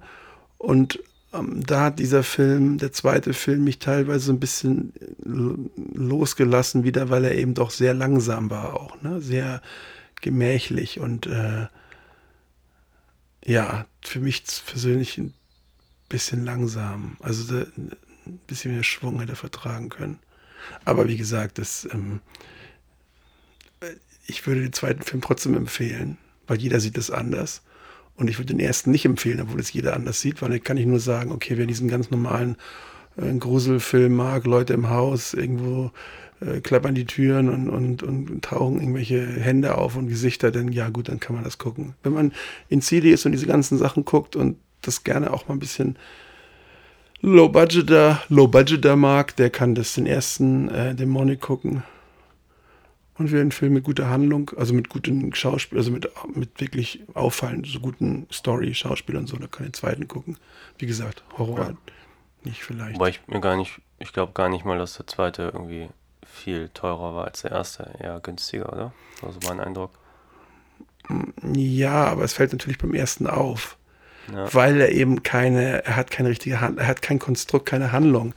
[0.60, 1.00] Und
[1.34, 7.26] da hat dieser Film, der zweite Film, mich teilweise ein bisschen lo- losgelassen wieder, weil
[7.26, 9.20] er eben doch sehr langsam war auch, ne?
[9.22, 9.62] sehr
[10.22, 11.68] gemächlich und äh,
[13.46, 15.34] ja, für mich persönlich ein
[16.08, 17.18] bisschen langsam.
[17.20, 20.20] Also ein bisschen mehr Schwung hätte er vertragen können.
[20.86, 22.22] Aber wie gesagt, das, ähm,
[24.28, 26.18] ich würde den zweiten Film trotzdem empfehlen,
[26.48, 27.62] weil jeder sieht es anders.
[28.16, 30.78] Und ich würde den ersten nicht empfehlen, obwohl es jeder anders sieht, weil dann kann
[30.78, 32.57] ich nur sagen, okay, wer diesen ganz normalen
[33.18, 35.91] äh, Gruselfilm mag, Leute im Haus, irgendwo
[36.41, 40.89] äh, klappern die Türen und, und, und tauchen irgendwelche Hände auf und Gesichter, dann ja
[40.89, 41.95] gut, dann kann man das gucken.
[42.03, 42.34] Wenn man
[42.70, 45.97] in CD ist und diese ganzen Sachen guckt und das gerne auch mal ein bisschen
[47.22, 51.84] Low-Budgeter, Low-Budgeter mag, der kann das den ersten äh, Dämonik gucken.
[53.18, 57.03] Und wer einen Film mit guter Handlung, also mit guten Schauspiel, also mit, mit wirklich
[57.14, 60.38] auffallend, so guten Story, Schauspielern und so, der kann den zweiten gucken.
[60.80, 61.74] Wie gesagt, Horror Ja.
[62.43, 62.95] nicht vielleicht.
[62.95, 65.89] Wobei ich mir gar nicht, ich glaube gar nicht mal, dass der zweite irgendwie
[66.26, 67.93] viel teurer war als der erste.
[67.99, 68.93] Eher günstiger, oder?
[69.22, 69.91] Also mein Eindruck.
[71.53, 73.78] Ja, aber es fällt natürlich beim ersten auf.
[74.34, 74.51] Ja.
[74.53, 78.34] Weil er eben keine, er hat keine richtige Hand, er hat kein Konstrukt, keine Handlung.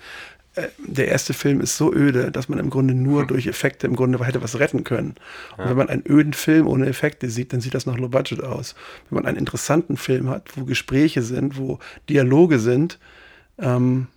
[0.57, 3.29] Äh, Der erste Film ist so öde, dass man im Grunde nur Hm.
[3.29, 5.15] durch Effekte im Grunde hätte was retten können.
[5.57, 8.43] Und wenn man einen öden Film ohne Effekte sieht, dann sieht das noch low budget
[8.43, 8.75] aus.
[9.09, 11.79] Wenn man einen interessanten Film hat, wo Gespräche sind, wo
[12.09, 12.99] Dialoge sind,
[13.59, 14.09] ähm,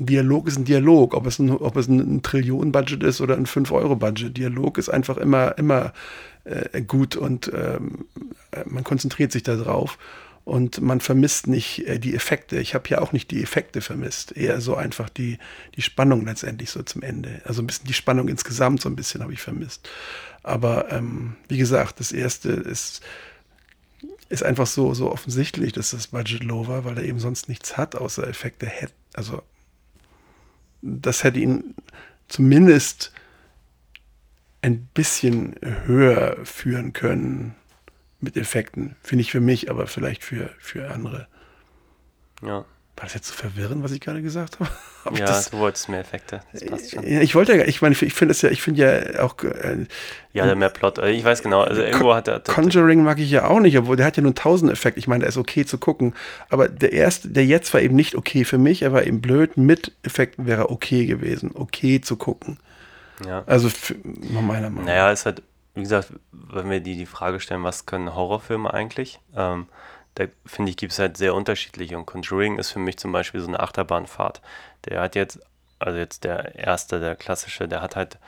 [0.00, 3.46] Dialog ist ein Dialog, ob es ein, ob es ein, ein Trillionen-Budget ist oder ein
[3.46, 4.36] 5-Euro-Budget.
[4.36, 5.92] Dialog ist einfach immer, immer
[6.44, 8.06] äh, gut und ähm,
[8.52, 9.98] äh, man konzentriert sich darauf
[10.48, 12.58] und man vermisst nicht äh, die Effekte.
[12.58, 15.38] Ich habe ja auch nicht die Effekte vermisst, eher so einfach die,
[15.76, 17.42] die Spannung letztendlich so zum Ende.
[17.44, 19.88] Also ein bisschen die Spannung insgesamt so ein bisschen habe ich vermisst.
[20.42, 23.02] Aber ähm, wie gesagt, das erste ist,
[24.30, 27.76] ist einfach so, so offensichtlich, dass das Budget low war, weil er eben sonst nichts
[27.76, 28.66] hat, außer Effekte.
[28.66, 29.42] Hätt- Also
[30.80, 31.74] das hätte ihn
[32.28, 33.12] zumindest
[34.62, 37.54] ein bisschen höher führen können
[38.20, 38.96] mit Effekten.
[39.02, 41.26] Finde ich für mich, aber vielleicht für, für andere.
[42.42, 42.64] Ja,
[42.96, 44.70] War das jetzt so verwirrend, was ich gerade gesagt habe?
[45.04, 46.40] Hab ich ja das, du wolltest mehr Effekte.
[46.52, 47.04] Das passt schon.
[47.04, 49.86] ich wollte ja, ich meine, ich finde das ja, ich finde ja auch äh,
[50.32, 50.98] Ja, der mehr Plot.
[50.98, 51.62] äh, Ich weiß genau.
[51.62, 52.40] Also irgendwo hat er.
[52.40, 54.98] Conjuring mag ich ja auch nicht, obwohl der hat ja nur 1000 Effekte.
[54.98, 56.14] Ich meine, der ist okay zu gucken.
[56.50, 59.56] Aber der erste, der jetzt war eben nicht okay für mich, er war eben blöd.
[59.56, 62.58] Mit Effekten wäre er okay gewesen, okay zu gucken.
[63.26, 63.42] Ja.
[63.46, 64.84] Also für, nach meiner Meinung.
[64.84, 65.42] Naja, es hat,
[65.78, 69.20] wie gesagt, wenn wir die, die Frage stellen, was können Horrorfilme eigentlich?
[69.36, 69.68] Ähm,
[70.16, 71.96] da finde ich, gibt es halt sehr unterschiedliche.
[71.96, 74.42] Und Conjuring ist für mich zum Beispiel so eine Achterbahnfahrt.
[74.86, 75.38] Der hat jetzt,
[75.78, 78.18] also jetzt der erste, der klassische, der hat halt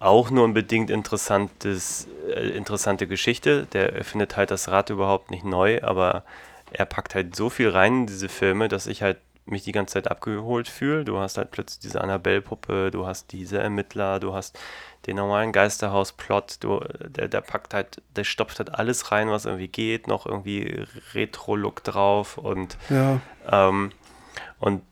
[0.00, 3.66] auch nur ein bedingt interessantes, äh, interessante Geschichte.
[3.72, 6.24] Der erfindet halt das Rad überhaupt nicht neu, aber
[6.72, 9.94] er packt halt so viel rein in diese Filme, dass ich halt mich die ganze
[9.94, 11.04] Zeit abgeholt fühle.
[11.04, 14.58] Du hast halt plötzlich diese Annabelle-Puppe, du hast diese Ermittler, du hast
[15.06, 19.68] den normalen Geisterhaus-Plot, du, der, der packt halt, der stopft halt alles rein, was irgendwie
[19.68, 23.20] geht, noch irgendwie Retro-Look drauf und, Ja.
[23.50, 23.92] ähm,
[24.60, 24.82] und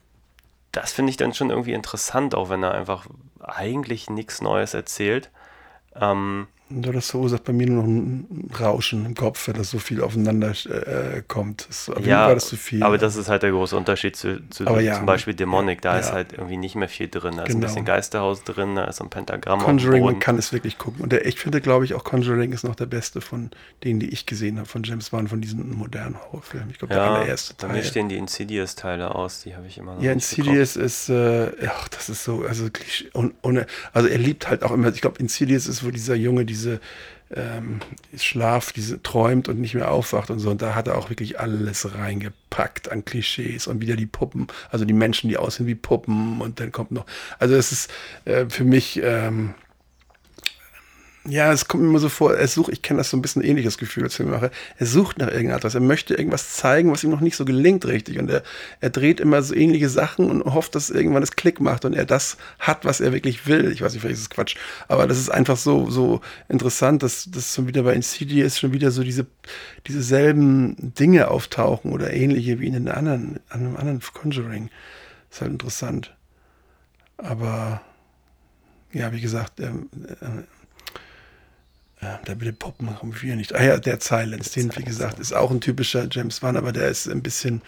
[0.72, 3.07] das finde ich dann schon irgendwie interessant, auch wenn er einfach
[3.40, 5.30] eigentlich nichts Neues erzählt.
[5.94, 6.46] Ähm,
[6.81, 10.53] das verursacht bei mir nur noch ein Rauschen im Kopf, wenn das so viel aufeinander
[10.68, 11.66] äh, kommt.
[11.68, 12.83] Das, ja, war das zu viel.
[12.83, 15.83] aber das ist halt der große Unterschied zu, zu ja, zum Beispiel Demonic.
[15.83, 16.01] Da ja.
[16.01, 17.37] ist halt irgendwie nicht mehr viel drin.
[17.37, 17.66] Da ist ein Genau.
[17.66, 21.03] bisschen Geisterhaus drin, da ist ein Pentagramm Conjuring, man kann es wirklich gucken.
[21.03, 23.51] Und der, ich finde, glaube ich, auch Conjuring ist noch der beste von
[23.85, 26.70] denen, die ich gesehen habe, von James Wan, von diesen modernen Horrorfilmen.
[26.70, 27.77] Ich glaube, der Ja, allererste bei Teil.
[27.77, 31.89] mir stehen die Insidious-Teile aus, die habe ich immer noch Ja, Insidious ist, äh, ach,
[31.89, 32.68] das ist so, also
[33.12, 36.45] und, ohne, also er liebt halt auch immer, ich glaube, Insidious ist, wo dieser Junge
[36.45, 36.62] diese
[37.35, 37.81] ähm,
[38.17, 41.41] Schlaf, diese träumt und nicht mehr aufwacht und so, und da hat er auch wirklich
[41.41, 46.41] alles reingepackt an Klischees und wieder die Puppen, also die Menschen, die aussehen wie Puppen.
[46.41, 47.07] Und dann kommt noch,
[47.39, 47.91] also es ist
[48.25, 49.55] äh, für mich, ähm,
[51.25, 53.43] ja, es kommt mir immer so vor, er sucht, ich kenne das so ein bisschen
[53.43, 57.20] ähnliches Gefühl als Filmemacher, er sucht nach irgendetwas, er möchte irgendwas zeigen, was ihm noch
[57.20, 58.43] nicht so gelingt richtig und er,
[58.81, 62.07] er dreht immer so ähnliche Sachen und hofft, dass irgendwann es Klick macht und er
[62.07, 63.70] das hat, was er wirklich will.
[63.70, 64.57] Ich weiß nicht, vielleicht ist es Quatsch,
[64.89, 68.91] aber das ist einfach so, so interessant, dass das schon wieder bei Insidious schon wieder
[68.91, 69.27] so diese,
[69.87, 74.70] diese selben Dinge auftauchen oder ähnliche wie in den anderen, an einem anderen Conjuring.
[75.31, 76.16] ist halt interessant.
[77.16, 77.81] Aber
[78.93, 79.89] ja, wie gesagt, ähm,
[80.20, 80.43] äh,
[82.26, 83.55] der mit den Puppen haben wir nicht.
[83.55, 86.88] Ah ja, der Silence, den, wie gesagt, ist auch ein typischer James Wan, aber der
[86.88, 87.62] ist ein bisschen,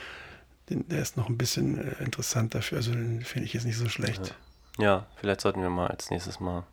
[0.71, 2.79] den, der ist noch ein bisschen äh, interessant dafür.
[2.79, 4.35] Also den finde ich jetzt nicht so schlecht.
[4.79, 6.65] Ja, vielleicht sollten wir mal als nächstes mal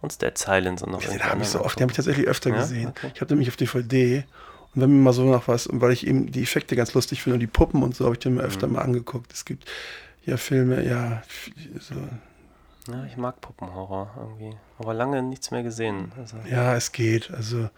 [0.00, 2.26] uns Dead Silence und noch Den irgendwo habe ich so oft, den habe ich tatsächlich
[2.26, 2.56] öfter Ja?
[2.60, 2.88] gesehen.
[2.88, 3.10] Okay.
[3.14, 4.24] Ich habe nämlich auf DVD
[4.74, 7.22] und wenn mir mal so nach was, und weil ich eben die Effekte ganz lustig
[7.22, 8.74] finde und die Puppen und so, habe ich den mir öfter Mhm.
[8.74, 9.32] mal angeguckt.
[9.32, 9.68] Es gibt
[10.24, 11.22] ja Filme, ja,
[11.80, 11.94] so,
[12.90, 14.56] Ja, ich mag Puppenhorror irgendwie.
[14.78, 16.12] Aber lange nichts mehr gesehen.
[16.18, 17.30] Also, Ja, es geht.
[17.30, 17.68] Also,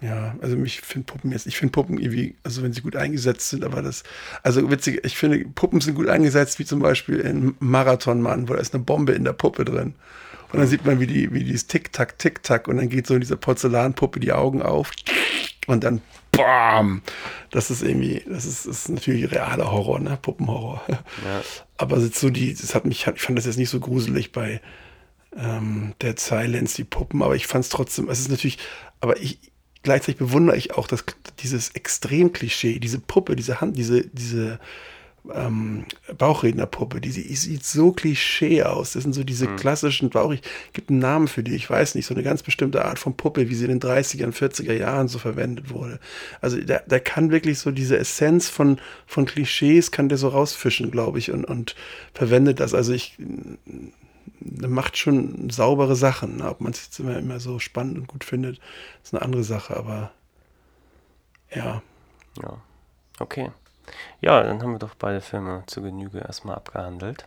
[0.00, 3.48] ja, also mich finde Puppen jetzt, ich finde Puppen irgendwie, also wenn sie gut eingesetzt
[3.48, 4.02] sind, aber das,
[4.42, 8.60] also witzig, ich finde, Puppen sind gut eingesetzt, wie zum Beispiel in Marathonmann, wo da
[8.60, 9.94] ist eine Bombe in der Puppe drin.
[10.52, 13.20] Und dann sieht man, wie die, wie dieses Tick-Tack, Tick-Tack, und dann geht so in
[13.20, 14.92] dieser Porzellanpuppe die Augen auf
[15.66, 16.02] und dann
[16.36, 17.02] BAM!
[17.50, 20.18] Das ist irgendwie, das ist, das ist natürlich realer Horror, ne?
[20.20, 20.82] Puppenhorror.
[20.88, 21.42] ja.
[21.76, 24.60] Aber so die, das hat mich, ich fand das jetzt nicht so gruselig bei
[25.36, 28.58] ähm, Dead Silence, die Puppen, aber ich fand es trotzdem, es ist natürlich,
[29.00, 29.38] aber ich,
[29.82, 31.04] gleichzeitig bewundere ich auch das,
[31.40, 34.58] dieses Extrem-Klischee, diese Puppe, diese Hand, diese, diese
[35.32, 35.86] ähm,
[36.18, 38.92] Bauchrednerpuppe, die, sieht so Klischee aus.
[38.92, 42.06] Das sind so diese klassischen Bauch, ich gibt einen Namen für die, ich weiß nicht,
[42.06, 45.08] so eine ganz bestimmte Art von Puppe, wie sie in den 30er und 40er Jahren
[45.08, 45.98] so verwendet wurde.
[46.40, 50.90] Also der, der kann wirklich so diese Essenz von, von Klischees, kann der so rausfischen,
[50.90, 51.74] glaube ich, und, und
[52.12, 52.74] verwendet das.
[52.74, 53.16] Also ich
[54.40, 56.42] macht schon saubere Sachen.
[56.42, 58.60] Ob man es jetzt immer, immer so spannend und gut findet,
[59.02, 60.12] ist eine andere Sache, aber
[61.54, 61.82] ja.
[62.42, 62.62] ja.
[63.18, 63.50] Okay.
[64.20, 67.26] Ja, dann haben wir doch beide Filme zu Genüge erstmal abgehandelt.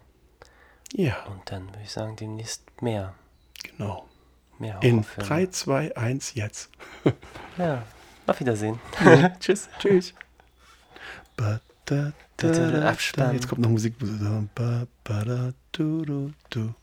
[0.93, 3.13] Ja, Und dann würde ich sagen, demnächst mehr.
[3.63, 4.07] genau.
[4.59, 5.27] Mehr In Horrorfilme.
[5.27, 6.69] 3, 2, 1 jetzt.
[7.57, 7.83] Ja.
[8.25, 8.79] Auf Wiedersehen.
[9.39, 9.69] Tschüss.
[9.79, 10.13] Tschüss.
[11.35, 13.33] Ba, da, da, da, Abspann.
[13.33, 13.95] Jetzt kommt noch Musik.
[13.99, 16.73] Ba, ba, da, du, du, du.